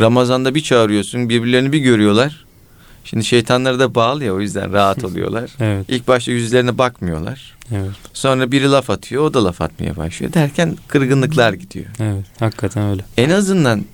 [0.00, 2.44] Ramazan'da bir çağırıyorsun birbirlerini bir görüyorlar.
[3.04, 5.50] Şimdi şeytanları da bağlı ya o yüzden rahat oluyorlar.
[5.60, 5.86] evet.
[5.88, 7.54] İlk başta yüzlerine bakmıyorlar.
[7.72, 7.90] Evet.
[8.12, 11.86] Sonra biri laf atıyor o da laf atmaya başlıyor derken kırgınlıklar gidiyor.
[12.00, 13.04] Evet hakikaten öyle.
[13.16, 13.84] En azından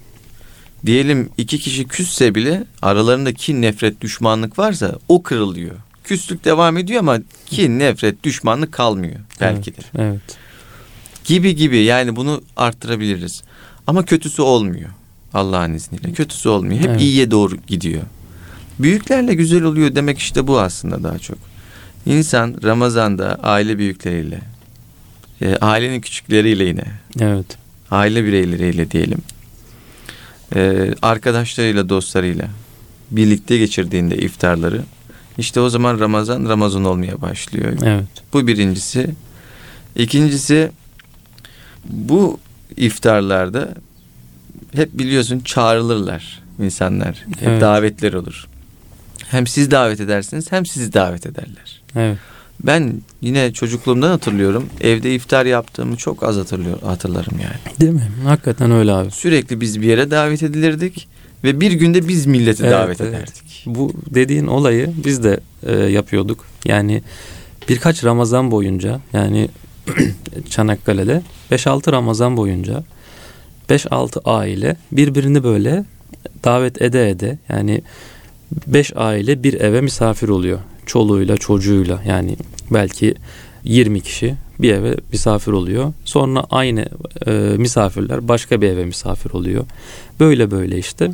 [0.86, 5.74] diyelim iki kişi küsse bile aralarında kin, nefret, düşmanlık varsa o kırılıyor.
[6.04, 10.02] Küslük devam ediyor ama kin, nefret, düşmanlık kalmıyor belki evet, de.
[10.02, 10.38] Evet
[11.24, 13.42] gibi gibi yani bunu arttırabiliriz.
[13.86, 14.90] Ama kötüsü olmuyor
[15.34, 16.12] Allah'ın izniyle.
[16.12, 16.80] Kötüsü olmuyor.
[16.80, 17.00] Hep evet.
[17.00, 18.02] iyiye doğru gidiyor.
[18.82, 21.38] Büyüklerle güzel oluyor demek işte bu aslında daha çok.
[22.06, 24.40] İnsan Ramazan'da aile büyükleriyle,
[25.42, 26.84] e, ailenin küçükleriyle yine,
[27.20, 27.46] evet.
[27.90, 29.18] aile bireyleriyle diyelim,
[30.54, 32.48] e, arkadaşlarıyla, dostlarıyla
[33.10, 34.82] birlikte geçirdiğinde iftarları,
[35.38, 37.72] işte o zaman Ramazan Ramazan olmaya başlıyor.
[37.82, 38.04] Evet.
[38.32, 39.10] Bu birincisi.
[39.96, 40.70] İkincisi
[41.84, 42.40] bu
[42.76, 43.74] iftarlarda
[44.74, 47.24] hep biliyorsun çağrılırlar insanlar.
[47.38, 47.60] Hep evet.
[47.60, 48.46] davetler olur.
[49.28, 51.82] Hem siz davet edersiniz hem sizi davet ederler.
[51.96, 52.18] Evet.
[52.64, 54.68] Ben yine çocukluğumdan hatırlıyorum.
[54.80, 57.80] Evde iftar yaptığımı çok az hatırlıyor, hatırlarım yani.
[57.80, 58.08] Değil mi?
[58.24, 59.10] Hakikaten öyle abi.
[59.10, 61.08] Sürekli biz bir yere davet edilirdik
[61.44, 63.14] ve bir günde biz milleti evet, davet evet.
[63.14, 63.64] ederdik.
[63.66, 66.44] Bu dediğin olayı biz de e, yapıyorduk.
[66.64, 67.02] Yani
[67.68, 69.48] birkaç Ramazan boyunca yani
[70.50, 72.84] Çanakkale'de 5-6 Ramazan boyunca
[73.68, 75.84] 5-6 aile birbirini böyle
[76.44, 77.82] davet ede ede yani
[78.66, 80.58] 5 aile bir eve misafir oluyor.
[80.86, 82.36] Çoluğuyla çocuğuyla yani
[82.70, 83.14] belki
[83.64, 85.92] 20 kişi bir eve misafir oluyor.
[86.04, 86.86] Sonra aynı
[87.26, 89.64] e, misafirler başka bir eve misafir oluyor.
[90.20, 91.10] Böyle böyle işte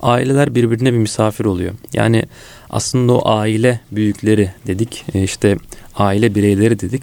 [0.00, 1.72] aileler birbirine bir misafir oluyor.
[1.92, 2.24] Yani
[2.70, 5.56] aslında o aile büyükleri dedik e, işte
[5.96, 7.02] aile bireyleri dedik.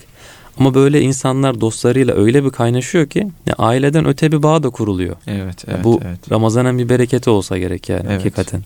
[0.59, 5.15] Ama böyle insanlar dostlarıyla öyle bir kaynaşıyor ki yani aileden öte bir bağ da kuruluyor.
[5.27, 5.83] Evet, evet.
[5.83, 6.31] Bu evet.
[6.31, 8.19] Ramazan'ın bir bereketi olsa gerek yani evet.
[8.19, 8.63] hakikaten.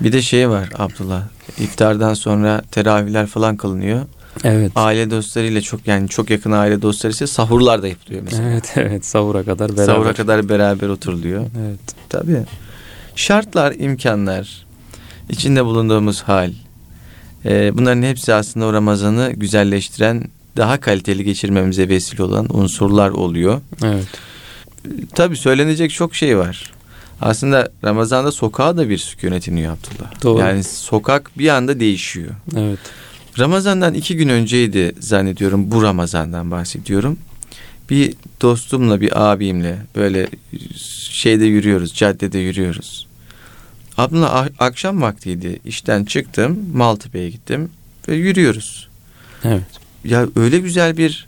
[0.00, 1.22] Bir de şey var Abdullah.
[1.58, 4.00] İftardan sonra teravihler falan kılınıyor.
[4.44, 4.72] Evet.
[4.74, 8.50] Aile dostlarıyla çok yani çok yakın aile dostları ise sahurlar da yapılıyor mesela.
[8.50, 9.94] Evet evet sahura kadar beraber.
[9.94, 11.40] Sahura kadar beraber oturuluyor.
[11.40, 11.80] Evet.
[12.08, 12.42] Tabii.
[13.16, 14.66] Şartlar, imkanlar,
[15.28, 16.52] içinde bulunduğumuz hal.
[17.44, 20.24] E, bunların hepsi aslında o Ramazan'ı güzelleştiren
[20.56, 23.60] daha kaliteli geçirmemize vesile olan unsurlar oluyor.
[23.84, 24.06] Evet.
[25.14, 26.72] Tabii söylenecek çok şey var.
[27.20, 30.22] Aslında Ramazan'da sokağa da bir sükunet iniyor Abdullah.
[30.22, 30.40] Doğru.
[30.40, 32.30] Yani sokak bir anda değişiyor.
[32.56, 32.78] Evet.
[33.38, 37.18] Ramazan'dan iki gün önceydi zannediyorum bu Ramazan'dan bahsediyorum.
[37.90, 40.28] Bir dostumla bir abimle böyle
[41.10, 43.06] şeyde yürüyoruz caddede yürüyoruz.
[43.98, 47.70] Abla a- akşam vaktiydi işten çıktım Maltepe'ye gittim
[48.08, 48.88] ve yürüyoruz.
[49.44, 49.62] Evet.
[50.04, 51.26] Ya öyle güzel bir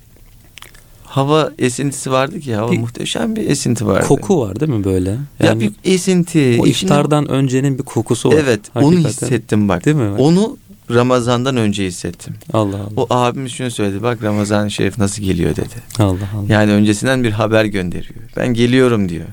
[1.05, 4.07] hava esintisi vardı ki hava Bir- muhteşem bir esinti vardı.
[4.07, 5.11] Koku var değil mi böyle?
[5.11, 6.59] ya Yani bir esinti.
[6.61, 8.37] o içine- iftardan öncenin bir kokusu var.
[8.39, 9.09] Evet onu Hakikaten.
[9.11, 9.85] hissettim bak.
[9.85, 10.11] Değil mi?
[10.19, 10.57] Onu
[10.91, 12.35] Ramazan'dan önce hissettim.
[12.53, 12.91] Allah Allah.
[12.97, 15.75] O abimiz şunu söyledi bak Ramazan-ı Şerif nasıl geliyor dedi.
[15.99, 16.45] Allah Allah.
[16.53, 18.21] Yani öncesinden bir haber gönderiyor.
[18.37, 19.27] Ben geliyorum diyor.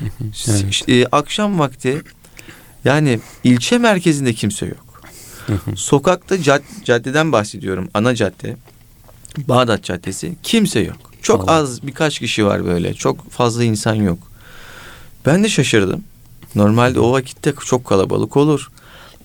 [0.48, 0.88] Evet.
[0.88, 2.02] E, akşam vakti
[2.84, 5.02] yani ilçe merkezinde kimse yok.
[5.76, 7.88] Sokakta cad- caddeden bahsediyorum.
[7.94, 8.56] Ana cadde.
[9.38, 10.34] Bağdat Caddesi.
[10.42, 10.96] Kimse yok.
[11.22, 11.52] Çok Allah.
[11.56, 12.94] az birkaç kişi var böyle.
[12.94, 14.18] Çok fazla insan yok.
[15.26, 16.04] Ben de şaşırdım.
[16.54, 18.68] Normalde o vakitte çok kalabalık olur.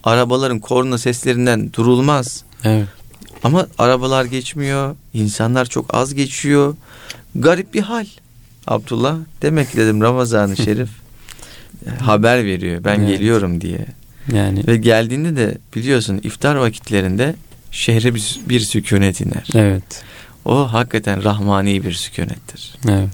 [0.03, 2.43] Arabaların korna seslerinden durulmaz.
[2.63, 2.87] evet.
[3.43, 4.95] Ama arabalar geçmiyor.
[5.13, 6.75] insanlar çok az geçiyor.
[7.35, 8.05] Garip bir hal.
[8.67, 10.89] Abdullah demek ki dedim Ramazan-ı Şerif
[11.99, 12.83] haber veriyor.
[12.83, 13.07] Ben Evet.
[13.09, 13.85] geliyorum diye.
[14.33, 17.35] Yani Ve geldiğinde de biliyorsun iftar vakitlerinde
[17.71, 19.47] şehre bir, bir sükunet iner.
[19.55, 20.03] evet.
[20.45, 22.73] O hakikaten rahmani bir sükunettir.
[22.89, 23.09] Evet.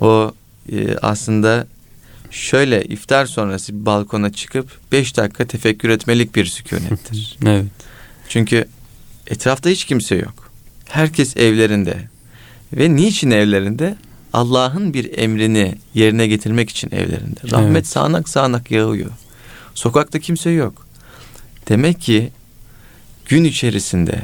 [0.00, 0.32] O
[0.72, 1.66] e, aslında
[2.30, 7.38] şöyle iftar sonrası bir balkona çıkıp 5 dakika tefekkür etmelik bir sükunettir.
[7.46, 7.66] Evet.
[8.28, 8.64] Çünkü
[9.26, 10.50] etrafta hiç kimse yok.
[10.88, 11.96] Herkes evlerinde.
[12.72, 13.96] Ve niçin evlerinde?
[14.32, 17.40] Allah'ın bir emrini yerine getirmek için evlerinde.
[17.50, 17.86] Rahmet Evet.
[17.86, 19.10] sağanak sağanak yağıyor.
[19.74, 20.86] Sokakta kimse yok.
[21.68, 22.30] Demek ki
[23.28, 24.22] gün içerisinde,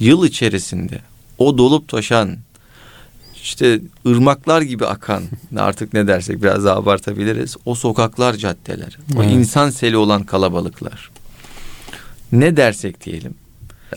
[0.00, 0.98] yıl içerisinde
[1.38, 2.36] o dolup taşan
[3.42, 5.22] işte ırmaklar gibi akan
[5.56, 7.56] artık ne dersek biraz daha abartabiliriz.
[7.64, 9.32] O sokaklar, caddeler, o Evet.
[9.32, 11.10] insan seli olan kalabalıklar.
[12.32, 13.34] Ne dersek diyelim.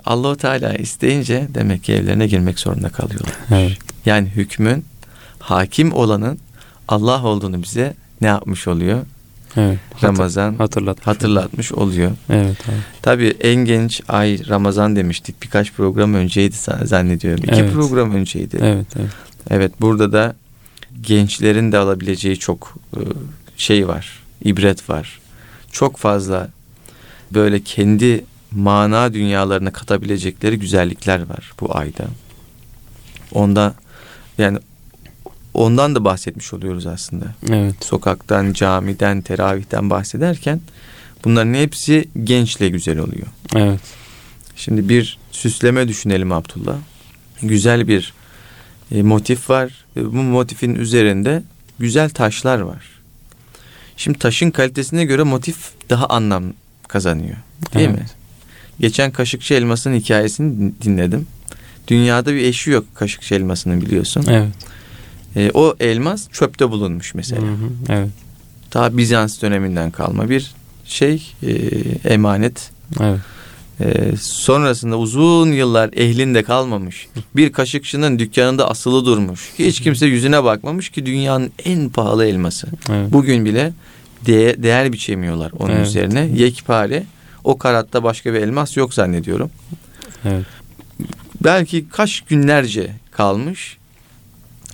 [0.06, 3.34] Allahu Teala isteyince demek ki evlerine girmek zorunda kalıyorlar.
[3.52, 3.78] Evet.
[4.06, 4.86] Yani hükmün
[5.40, 6.40] hakim olanın
[6.88, 9.06] Allah olduğunu bize ne yapmış oluyor?
[9.58, 9.78] Evet.
[10.04, 11.08] Ramazan hatırlatmış.
[11.08, 12.12] hatırlatmış oluyor.
[12.30, 12.76] Evet abi.
[13.02, 15.44] Tabii en genç ay Ramazan demiştik.
[15.44, 17.44] Birkaç program önceydi zannediyorum.
[17.44, 17.74] İki Evet.
[17.74, 18.58] program önceydi.
[18.62, 19.10] Evet, evet.
[19.50, 20.36] Evet burada da
[21.02, 23.00] gençlerin de alabileceği çok e,
[23.58, 24.20] şey var.
[24.44, 25.20] ibret var.
[25.72, 26.50] Çok fazla
[27.34, 32.04] böyle kendi mana dünyalarına katabilecekleri güzellikler var bu ayda.
[33.32, 33.74] Onda
[34.38, 34.58] yani
[35.54, 37.26] ondan da bahsetmiş oluyoruz aslında.
[37.50, 37.76] Evet.
[37.86, 40.62] Sokaktan, camiden, teravihten bahsederken
[41.26, 43.28] bunların hepsi gençle güzel oluyor.
[43.56, 43.80] Evet.
[44.56, 46.76] Şimdi bir süsleme düşünelim Abdullah.
[47.42, 48.14] Güzel bir
[48.92, 51.44] e, motif var ve bu motifin üzerinde
[51.80, 52.84] güzel taşlar var.
[53.98, 55.58] Şimdi taşın kalitesine göre motif
[55.90, 56.44] daha anlam
[56.88, 57.36] kazanıyor.
[57.74, 58.00] Değil Evet.
[58.00, 58.06] mi?
[58.80, 61.28] Geçen Kaşıkçı Elmas'ın hikayesini din- dinledim.
[61.88, 64.26] Dünyada bir eşi yok Kaşıkçı Elmas'ının biliyorsun.
[64.30, 64.48] Evet.
[65.36, 67.42] E, o elmas çöpte bulunmuş mesela.
[67.42, 68.10] Hı hı, Evet.
[68.72, 70.52] Ta Bizans döneminden kalma bir
[70.86, 71.52] şey e,
[72.14, 73.20] emanet Evet.
[73.84, 77.08] Ee, sonrasında uzun yıllar ehlinde kalmamış.
[77.36, 79.50] Bir kaşıkçının dükkanında asılı durmuş.
[79.60, 82.68] Hiç kimse yüzüne bakmamış ki dünyanın en pahalı elması.
[82.92, 83.12] Evet.
[83.14, 83.74] Bugün bile
[84.26, 85.88] değer, değer biçemiyorlar onun Evet.
[85.88, 86.30] üzerine.
[86.36, 87.04] Yekpare
[87.44, 89.50] o karatta başka bir elmas yok zannediyorum.
[90.26, 90.46] Evet.
[91.44, 93.78] Belki kaç günlerce kalmış.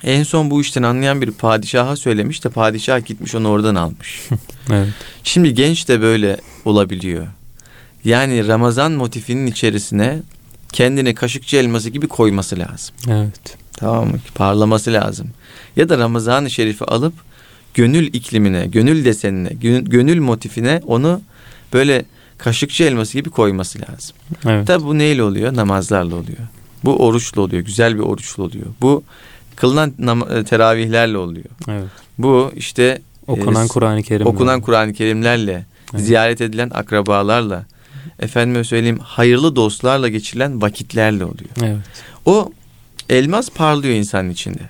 [0.04, 4.28] En son bu işten anlayan bir padişaha söylemiş de padişah gitmiş onu oradan almış.
[4.72, 4.88] Evet.
[5.24, 7.26] Şimdi genç de böyle olabiliyor.
[8.04, 10.18] Yani Ramazan motifinin içerisine
[10.72, 12.94] kendini kaşıkçı elması gibi koyması lazım.
[13.08, 13.56] Evet.
[13.72, 14.18] Tamam mı?
[14.34, 15.26] Parlaması lazım.
[15.76, 17.12] Ya da Ramazan-ı Şerif'i alıp
[17.74, 21.20] gönül iklimine, gönül desenine, gö- gönül motifine onu
[21.72, 22.04] böyle
[22.38, 24.16] kaşıkçı elması gibi koyması lazım.
[24.46, 24.66] Evet.
[24.66, 25.56] Tabi bu neyle oluyor?
[25.56, 26.38] Namazlarla oluyor.
[26.84, 27.62] Bu oruçla oluyor.
[27.62, 28.66] Güzel bir oruçla oluyor.
[28.80, 29.02] Bu
[29.60, 31.44] kılınan nam- teravihlerle oluyor.
[31.68, 31.84] Evet.
[32.18, 34.26] Bu işte Okunan e, Kur'an-ı Kerim.
[34.26, 36.04] okunan Kur'an-ı Kerimlerle, Evet.
[36.04, 37.66] ziyaret edilen akrabalarla,
[38.18, 41.50] efendime söyleyeyim hayırlı dostlarla geçirilen vakitlerle oluyor.
[41.62, 41.78] Evet.
[42.26, 42.52] O
[43.08, 44.62] elmas parlıyor insanın içinde.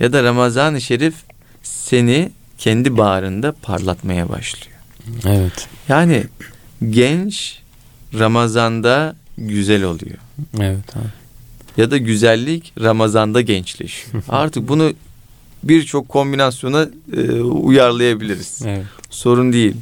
[0.00, 1.14] Ya da Ramazan-ı Şerif
[1.62, 4.76] seni kendi bağrında parlatmaya başlıyor.
[5.26, 5.68] Evet.
[5.88, 6.24] Yani
[6.90, 7.58] genç
[8.18, 10.18] Ramazan'da güzel oluyor.
[10.60, 11.25] Evet abi.
[11.76, 14.22] Ya da güzellik Ramazan'da gençleşiyor.
[14.28, 14.92] Artık bunu
[15.62, 18.62] birçok kombinasyona e, uyarlayabiliriz.
[18.66, 18.84] Evet.
[19.10, 19.74] sorun değil.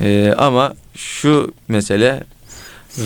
[0.00, 2.24] Ee, ama şu mesele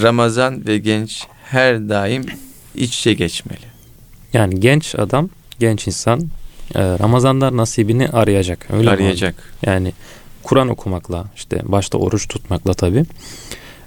[0.03, 2.27] Ramazan ve genç her daim
[2.75, 3.67] iç içe geçmeli.
[4.33, 6.21] Yani genç adam, genç insan
[6.75, 8.67] e, Ramazanlar nasibini arayacak.
[8.71, 9.53] Öyle mi arayacak.
[9.67, 9.93] Yani
[10.43, 13.05] Kur'an okumakla işte başta oruç tutmakla tabi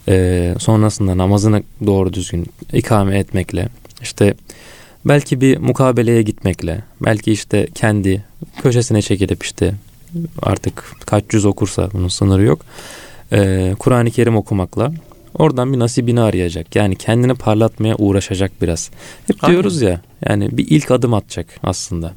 [0.08, 3.70] e, sonrasında namazını doğru düzgün ikame etmekle
[4.02, 4.34] işte
[5.06, 8.24] belki bir mukabeleye gitmekle belki işte kendi
[8.62, 9.74] köşesine çekilip işte
[10.42, 12.66] artık kaç yüz okursa bunun sınırı yok
[13.32, 14.94] e, Kur'an-ı Kerim okumakla
[15.34, 16.76] oradan bir nasibini arayacak.
[16.76, 18.92] Yani kendini parlatmaya uğraşacak biraz.
[19.28, 19.54] Hep Aynen.
[19.54, 22.14] diyoruz ya yani bir ilk adım atacak aslında.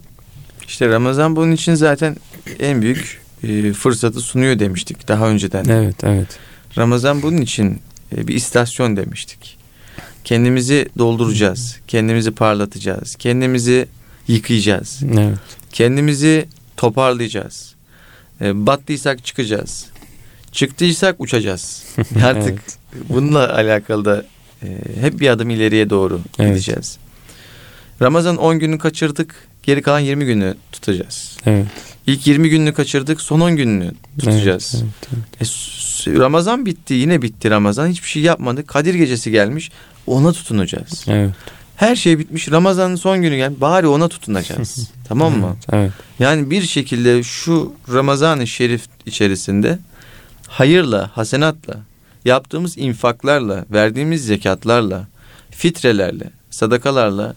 [0.66, 2.16] İşte Ramazan bunun için zaten
[2.61, 5.64] en büyük e, fırsatı sunuyor demiştik daha önceden.
[5.64, 6.38] Evet evet.
[6.79, 7.79] Ramazan bunun için
[8.16, 9.59] e, bir istasyon demiştik.
[10.24, 13.87] Kendimizi dolduracağız, kendimizi parlatacağız, kendimizi
[14.28, 15.38] yıkayacağız, Evet.
[15.72, 17.74] kendimizi toparlayacağız.
[18.40, 19.87] E, battıysak çıkacağız,
[20.52, 21.85] çıktıysak uçacağız.
[22.24, 22.76] Artık Evet.
[23.08, 24.24] bununla alakalı da
[24.62, 26.50] e, hep bir adım ileriye doğru Evet.
[26.50, 26.98] gideceğiz.
[28.02, 31.32] Ramazan 10 günü kaçırdık, geri kalan 20 günü tutacağız.
[31.46, 31.66] Evet.
[32.07, 34.74] İlk 20 gününü kaçırdık, son 10 gününü tutacağız.
[34.74, 35.50] Evet, evet,
[36.07, 36.18] evet.
[36.18, 39.70] E, Ramazan bitti yine bitti Ramazan hiçbir şey yapmadık Kadir gecesi gelmiş
[40.07, 41.05] ona tutunacağız.
[41.09, 41.35] Evet.
[41.76, 44.90] Her şey bitmiş Ramazan'ın son günü gel bari ona tutunacağız.
[45.09, 45.57] tamam mı?
[45.72, 45.92] Evet, evet.
[46.18, 49.78] Yani bir şekilde şu Ramazan-ı Şerif içerisinde
[50.48, 51.76] hayırla, hasenatla,
[52.24, 55.07] yaptığımız infaklarla, verdiğimiz zekatlarla,
[55.50, 57.35] fitrelerle, sadakalarla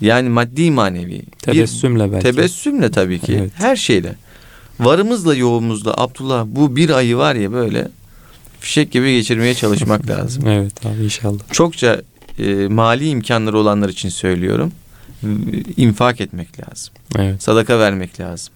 [0.00, 2.22] yani maddi manevi bir Tebessümle belki.
[2.22, 3.36] Tebessümle tabii ki.
[3.40, 3.50] Evet.
[3.54, 4.14] Her şeyle.
[4.80, 7.88] Varımızla yoğumuzla Abdullah bu bir ayı var ya böyle
[8.60, 10.46] fişek gibi geçirmeye çalışmak lazım.
[10.46, 11.38] Evet abi inşallah.
[11.52, 12.02] Çokça
[12.38, 14.72] e, mali imkanları olanlar için söylüyorum.
[15.76, 16.94] İnfak etmek lazım.
[17.18, 17.42] Evet.
[17.42, 18.54] Sadaka vermek lazım.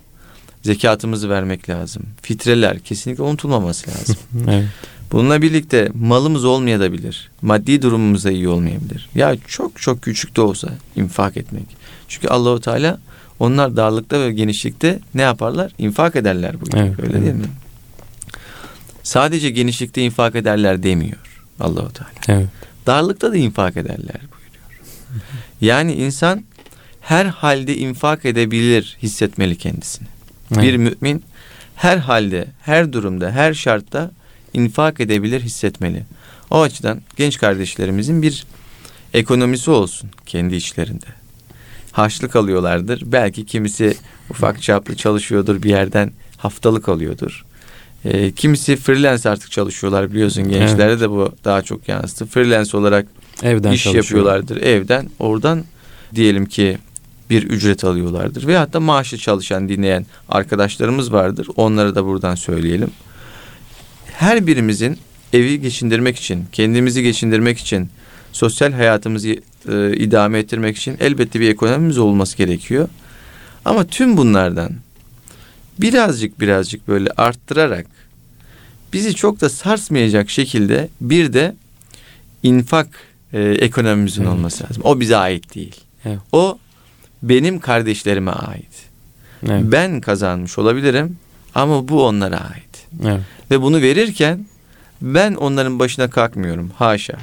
[0.62, 2.02] Zekatımızı vermek lazım.
[2.22, 4.16] Fitreler kesinlikle unutulmaması lazım.
[4.48, 4.64] Evet.
[5.12, 7.30] Bununla birlikte malımız olmayabilir.
[7.42, 9.08] Maddi durumumuz da iyi olmayabilir.
[9.14, 11.64] Ya çok çok küçük de olsa infak etmek.
[12.08, 12.98] Çünkü Allahu Teala
[13.38, 15.72] onlar darlıkta ve genişlikte ne yaparlar?
[15.78, 16.86] İnfak ederler buyuruyor.
[16.86, 17.22] Evet, Öyle evet.
[17.22, 17.46] değil mi?
[19.02, 22.10] Sadece genişlikte infak ederler demiyor Allahu Teala.
[22.28, 22.48] Evet.
[22.86, 24.64] Darlıkta da infak ederler buyuruyor.
[25.60, 26.44] Yani insan
[27.00, 30.08] her halde infak edebilir hissetmeli kendisini.
[30.50, 31.24] Bir mümin
[31.74, 34.10] her halde, her durumda, her şartta
[34.54, 36.04] infak edebilir hissetmeli.
[36.50, 38.46] O açıdan genç kardeşlerimizin bir
[39.14, 41.06] ekonomisi olsun kendi içlerinde.
[41.92, 43.02] Harçlık alıyorlardır.
[43.06, 43.96] Belki kimisi
[44.30, 47.44] ufak çaplı çalışıyordur bir yerden haftalık alıyordur.
[48.04, 52.28] Ee, kimisi freelance artık çalışıyorlar biliyorsun gençlere de bu daha çok yansıdı.
[52.28, 53.06] Freelance olarak
[53.42, 55.10] Evden iş yapıyorlardır evden.
[55.18, 55.64] Oradan
[56.14, 56.78] diyelim ki
[57.30, 58.46] bir ücret alıyorlardır.
[58.46, 61.48] Ve hatta maaşlı çalışan dinleyen arkadaşlarımız vardır.
[61.56, 62.90] Onlara da buradan söyleyelim.
[64.20, 64.98] Her birimizin
[65.32, 67.90] evi geçindirmek için, kendimizi geçindirmek için,
[68.32, 72.88] sosyal hayatımızı e, idame ettirmek için elbette bir ekonomimiz olması gerekiyor.
[73.64, 74.72] Ama tüm bunlardan
[75.78, 77.86] birazcık birazcık böyle arttırarak
[78.92, 81.54] bizi çok da sarsmayacak şekilde bir de
[82.42, 82.88] infak
[83.32, 84.32] e, ekonomimizin Evet.
[84.32, 84.82] olması lazım.
[84.86, 85.76] O bize ait değil.
[86.04, 86.18] Evet.
[86.32, 86.58] O
[87.22, 88.88] benim kardeşlerime ait.
[89.48, 89.62] Evet.
[89.64, 91.16] Ben kazanmış olabilirim
[91.54, 92.86] ama bu onlara ait.
[93.04, 93.20] Evet.
[93.50, 94.46] Ve bunu verirken
[95.02, 96.70] ben onların başına kalkmıyorum.
[96.76, 97.18] Haşa.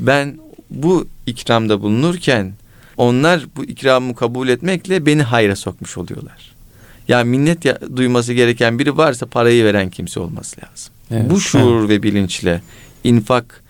[0.00, 0.38] Ben
[0.70, 2.52] bu ikramda bulunurken
[2.96, 6.52] onlar bu ikramı kabul etmekle beni hayra sokmuş oluyorlar.
[7.08, 10.92] Ya minnet ya- duyması gereken biri varsa parayı veren kimse olması lazım.
[11.10, 11.30] Evet.
[11.30, 12.62] Bu şuur ve bilinçle
[13.04, 13.62] infak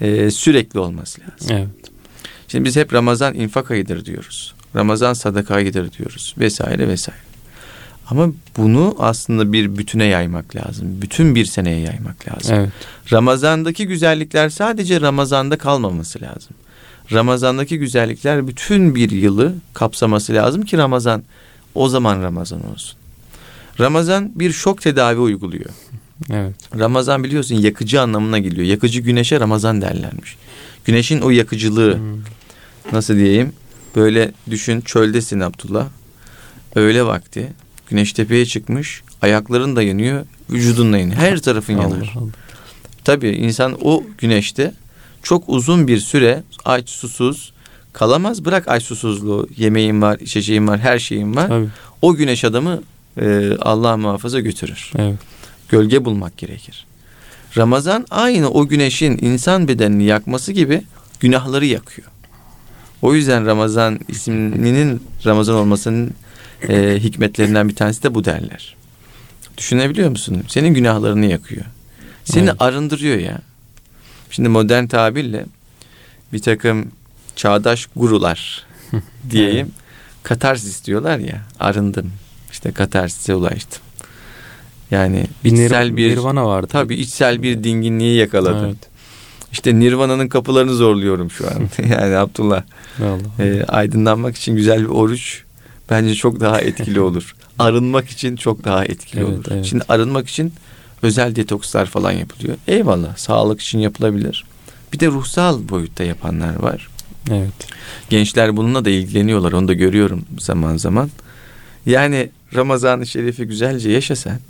[0.00, 1.56] e, sürekli olması lazım.
[1.56, 1.90] Evet.
[2.48, 4.54] Şimdi biz hep Ramazan infak ayıdır diyoruz.
[4.76, 7.20] Ramazan sadaka ayıdır diyoruz vesaire vesaire.
[8.10, 10.88] Ama bunu aslında bir bütüne yaymak lazım.
[11.02, 12.54] Bütün bir seneye yaymak lazım.
[12.56, 12.70] Evet.
[13.12, 16.56] Ramazandaki güzellikler sadece Ramazanda kalmaması lazım.
[17.12, 21.22] Ramazandaki güzellikler bütün bir yılı kapsaması lazım ki Ramazan
[21.74, 22.96] o zaman Ramazan olsun.
[23.80, 25.70] Ramazan bir şok tedavi uyguluyor.
[26.30, 26.54] Evet.
[26.78, 28.66] Ramazan biliyorsun yakıcı anlamına geliyor.
[28.66, 30.36] Yakıcı güneşe Ramazan derlermiş.
[30.84, 32.18] Güneşin o yakıcılığı Hmm.
[32.92, 33.52] nasıl diyeyim?
[33.96, 35.86] Böyle düşün çöldesin Abdullah.
[36.74, 37.52] Öğle vakti.
[37.90, 39.02] Güneş tepeye çıkmış.
[39.22, 40.26] Ayakların da yanıyor.
[40.50, 41.20] Vücudun da yanıyor.
[41.20, 41.86] Her tarafın yanar.
[41.86, 42.30] Allah Allah.
[43.04, 44.74] Tabii insan o güneşte
[45.22, 47.52] çok uzun bir süre aç susuz
[47.92, 48.44] kalamaz.
[48.44, 49.48] Bırak aç susuzluğu.
[49.56, 51.48] Yemeğin var, içeceğin var, her şeyin var.
[51.48, 51.68] Tabii.
[52.02, 52.82] O güneş adamı
[53.20, 54.92] e, Allah muhafaza götürür.
[54.98, 55.18] Evet.
[55.68, 56.86] Gölge bulmak gerekir.
[57.56, 60.82] Ramazan aynı o güneşin insan bedenini yakması gibi
[61.20, 62.08] günahları yakıyor.
[63.02, 66.10] O yüzden Ramazan isminin Ramazan olmasının
[66.68, 68.76] e, hikmetlerinden bir tanesi de bu derler.
[69.58, 70.42] Düşünebiliyor musun?
[70.48, 71.64] Senin günahlarını yakıyor.
[72.24, 72.62] Seni Evet.
[72.62, 73.38] arındırıyor ya.
[74.30, 75.44] Şimdi modern tabirle
[76.32, 76.90] bir takım
[77.36, 78.66] çağdaş gurular
[79.30, 79.70] diyeyim.
[80.22, 81.40] Katarsis diyorlar ya.
[81.60, 82.12] Arındım.
[82.52, 83.82] İşte katarsise ulaştım.
[84.90, 86.68] Yani Bir nir- içsel bir nirvana vardı.
[86.72, 88.64] tabii içsel bir dinginliği yakaladım.
[88.64, 88.76] Evet.
[89.52, 91.68] İşte Nirvana'nın kapılarını zorluyorum şu an.
[91.90, 92.62] yani Abdullah
[92.98, 93.42] Vallahi.
[93.42, 95.42] e, aydınlanmak için güzel bir oruç
[95.90, 97.34] bence çok daha etkili olur.
[97.58, 99.44] Arınmak için çok daha etkili Evet, olur.
[99.50, 99.64] evet.
[99.64, 100.52] Şimdi arınmak için
[101.02, 102.56] özel detokslar falan yapılıyor.
[102.68, 104.44] Eyvallah sağlık için yapılabilir.
[104.92, 106.88] Bir de ruhsal boyutta yapanlar var.
[107.30, 107.52] Evet.
[108.10, 109.52] Gençler bununla da ilgileniyorlar.
[109.52, 111.10] Onu da görüyorum zaman zaman.
[111.86, 114.40] Yani Ramazan-ı Şerif'i güzelce yaşa sen.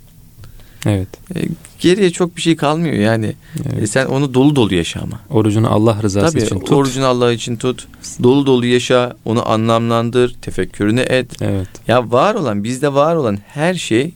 [0.86, 1.08] Evet.
[1.36, 1.38] E,
[1.78, 3.34] geriye çok bir şey kalmıyor yani.
[3.72, 3.82] evet.
[3.82, 5.20] E, sen onu dolu dolu yaşa ama.
[5.30, 6.72] Orucunu Allah rızası Tabii için tut.
[6.72, 7.86] orucunu Allah için tut.
[8.22, 9.16] Dolu dolu yaşa.
[9.24, 10.34] Onu anlamlandır.
[10.42, 11.42] Tefekkürünü et.
[11.42, 11.68] Evet.
[11.88, 14.14] Ya var olan bizde var olan her şey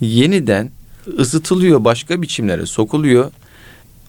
[0.00, 0.70] yeniden
[1.18, 1.84] ısıtılıyor.
[1.84, 3.30] Başka biçimlere sokuluyor.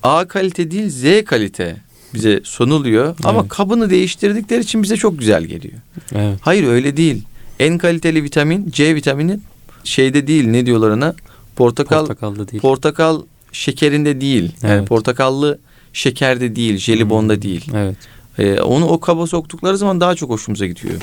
[0.04, 1.78] A kalite değil Z kalite
[2.14, 3.16] bize sunuluyor.
[3.24, 3.50] Ama Evet.
[3.50, 5.74] kabını değiştirdikleri için bize çok güzel geliyor.
[6.16, 6.38] Evet.
[6.42, 7.22] Hayır öyle değil.
[7.60, 9.40] En kaliteli vitamin C vitamini
[9.84, 11.16] şeyde değil ne diyorlar ona?
[11.58, 12.62] Portakal Portakalda değil.
[12.62, 14.52] portakal şekerinde değil.
[14.64, 14.88] Yani Evet.
[14.88, 15.60] portakallı
[15.94, 17.72] şekerde değil, jelibonda değil.
[17.76, 17.96] Evet.
[18.40, 21.02] Ee, onu o kaba soktukları zaman daha çok hoşumuza gidiyor.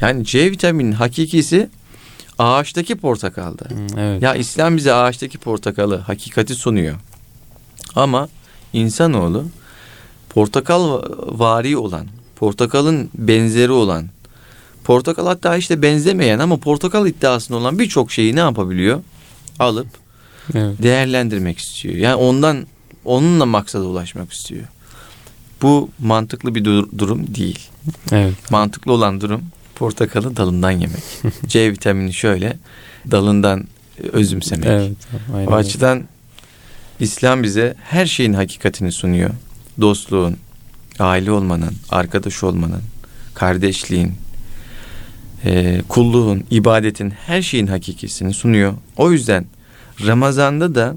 [0.00, 1.68] Yani C vitaminin hakikisi
[2.38, 3.64] ağaçtaki portakalda.
[3.64, 4.22] Hı, Evet.
[4.22, 6.96] Ya İslam bize ağaçtaki portakalı hakikati sunuyor.
[7.96, 8.28] Ama
[8.72, 9.44] insanoğlu
[10.30, 11.02] portakal
[11.38, 14.06] vari olan, portakalın benzeri olan,
[14.84, 19.00] portakal hatta işte benzemeyen ama portakal iddiasında olan birçok şeyi ne yapabiliyor?
[19.58, 19.86] Alıp
[20.54, 20.82] Evet.
[20.82, 21.94] değerlendirmek istiyor.
[21.94, 22.66] Yani ondan
[23.04, 24.64] onunla maksada ulaşmak istiyor.
[25.62, 27.68] Bu mantıklı bir dur- durum değil.
[28.12, 28.50] Evet.
[28.50, 29.42] Mantıklı olan durum
[29.74, 31.02] portakalı dalından yemek.
[31.46, 32.56] C vitamini şöyle
[33.10, 33.64] dalından
[34.12, 34.66] özümsemek.
[34.66, 34.92] Evet.
[35.34, 36.02] Aynen O açıdan
[37.00, 39.30] İslam bize her şeyin hakikatini sunuyor.
[39.80, 40.36] Dostluğun,
[40.98, 42.82] aile olmanın, arkadaş olmanın,
[43.34, 44.12] kardeşliğin,
[45.44, 48.74] e, kulluğun, ibadetin her şeyin hakikisini sunuyor.
[48.96, 49.44] O yüzden
[50.06, 50.96] Ramazan'da da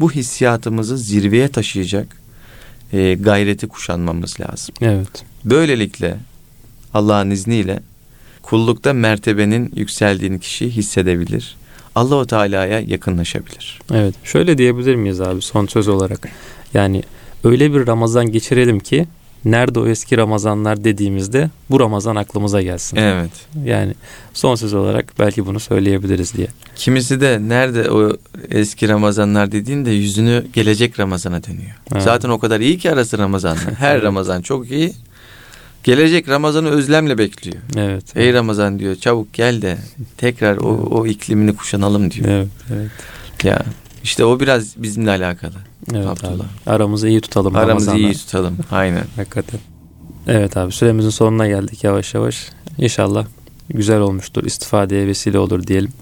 [0.00, 2.16] bu hissiyatımızı zirveye taşıyacak
[2.92, 4.74] e, gayreti kuşanmamız lazım.
[4.80, 5.24] Evet.
[5.44, 6.16] Böylelikle
[6.94, 7.80] Allah'ın izniyle
[8.42, 11.56] kullukta mertebenin yükseldiğini kişi hissedebilir.
[11.94, 13.80] Allahu Teala'ya yakınlaşabilir.
[13.94, 14.14] Evet.
[14.24, 16.28] Şöyle diyebilir miyiz abi son söz olarak?
[16.74, 17.02] Yani
[17.44, 19.06] öyle bir Ramazan geçirelim ki
[19.44, 22.96] nerede o eski Ramazanlar dediğimizde bu Ramazan aklımıza gelsin.
[22.96, 23.30] Evet.
[23.64, 23.94] Yani
[24.34, 26.48] son söz olarak belki bunu söyleyebiliriz diye.
[26.76, 28.16] Kimisi de nerede o
[28.50, 31.76] eski Ramazanlar dediğinde yüzünü gelecek Ramazan'a dönüyor.
[31.92, 32.02] Evet.
[32.02, 33.70] Zaten o kadar iyi ki arası Ramazan'la.
[33.78, 34.02] Her.
[34.02, 34.92] Ramazan çok iyi.
[35.84, 37.56] Gelecek Ramazan'ı özlemle bekliyor.
[37.76, 38.16] Evet.
[38.16, 39.78] Ey Ramazan diyor çabuk gel de
[40.16, 42.28] tekrar o, o iklimini kuşanalım diyor.
[42.28, 42.48] Evet.
[42.74, 42.90] Evet.
[43.44, 43.62] Ya
[44.06, 45.52] işte o biraz bizimle alakalı.
[45.94, 46.32] Evet Abdullah.
[46.34, 46.42] abi.
[46.66, 47.98] Aramızı iyi tutalım Aramızı Ramazan'da.
[47.98, 48.56] iyi tutalım.
[48.70, 49.04] Aynen.
[49.16, 49.60] Hakikaten.
[50.26, 52.48] Evet abi süremizin sonuna geldik yavaş yavaş.
[52.78, 53.26] İnşallah
[53.68, 55.92] güzel olmuştur, istifadeye vesile olur diyelim.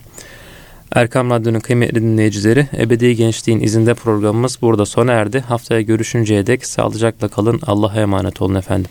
[0.93, 5.41] Erkam Radyo'nun kıymetli dinleyicileri, Ebedi Gençliğin izinde programımız burada sona erdi.
[5.41, 8.91] Haftaya görüşünceye dek sağlıcakla kalın, Allah'a emanet olun efendim.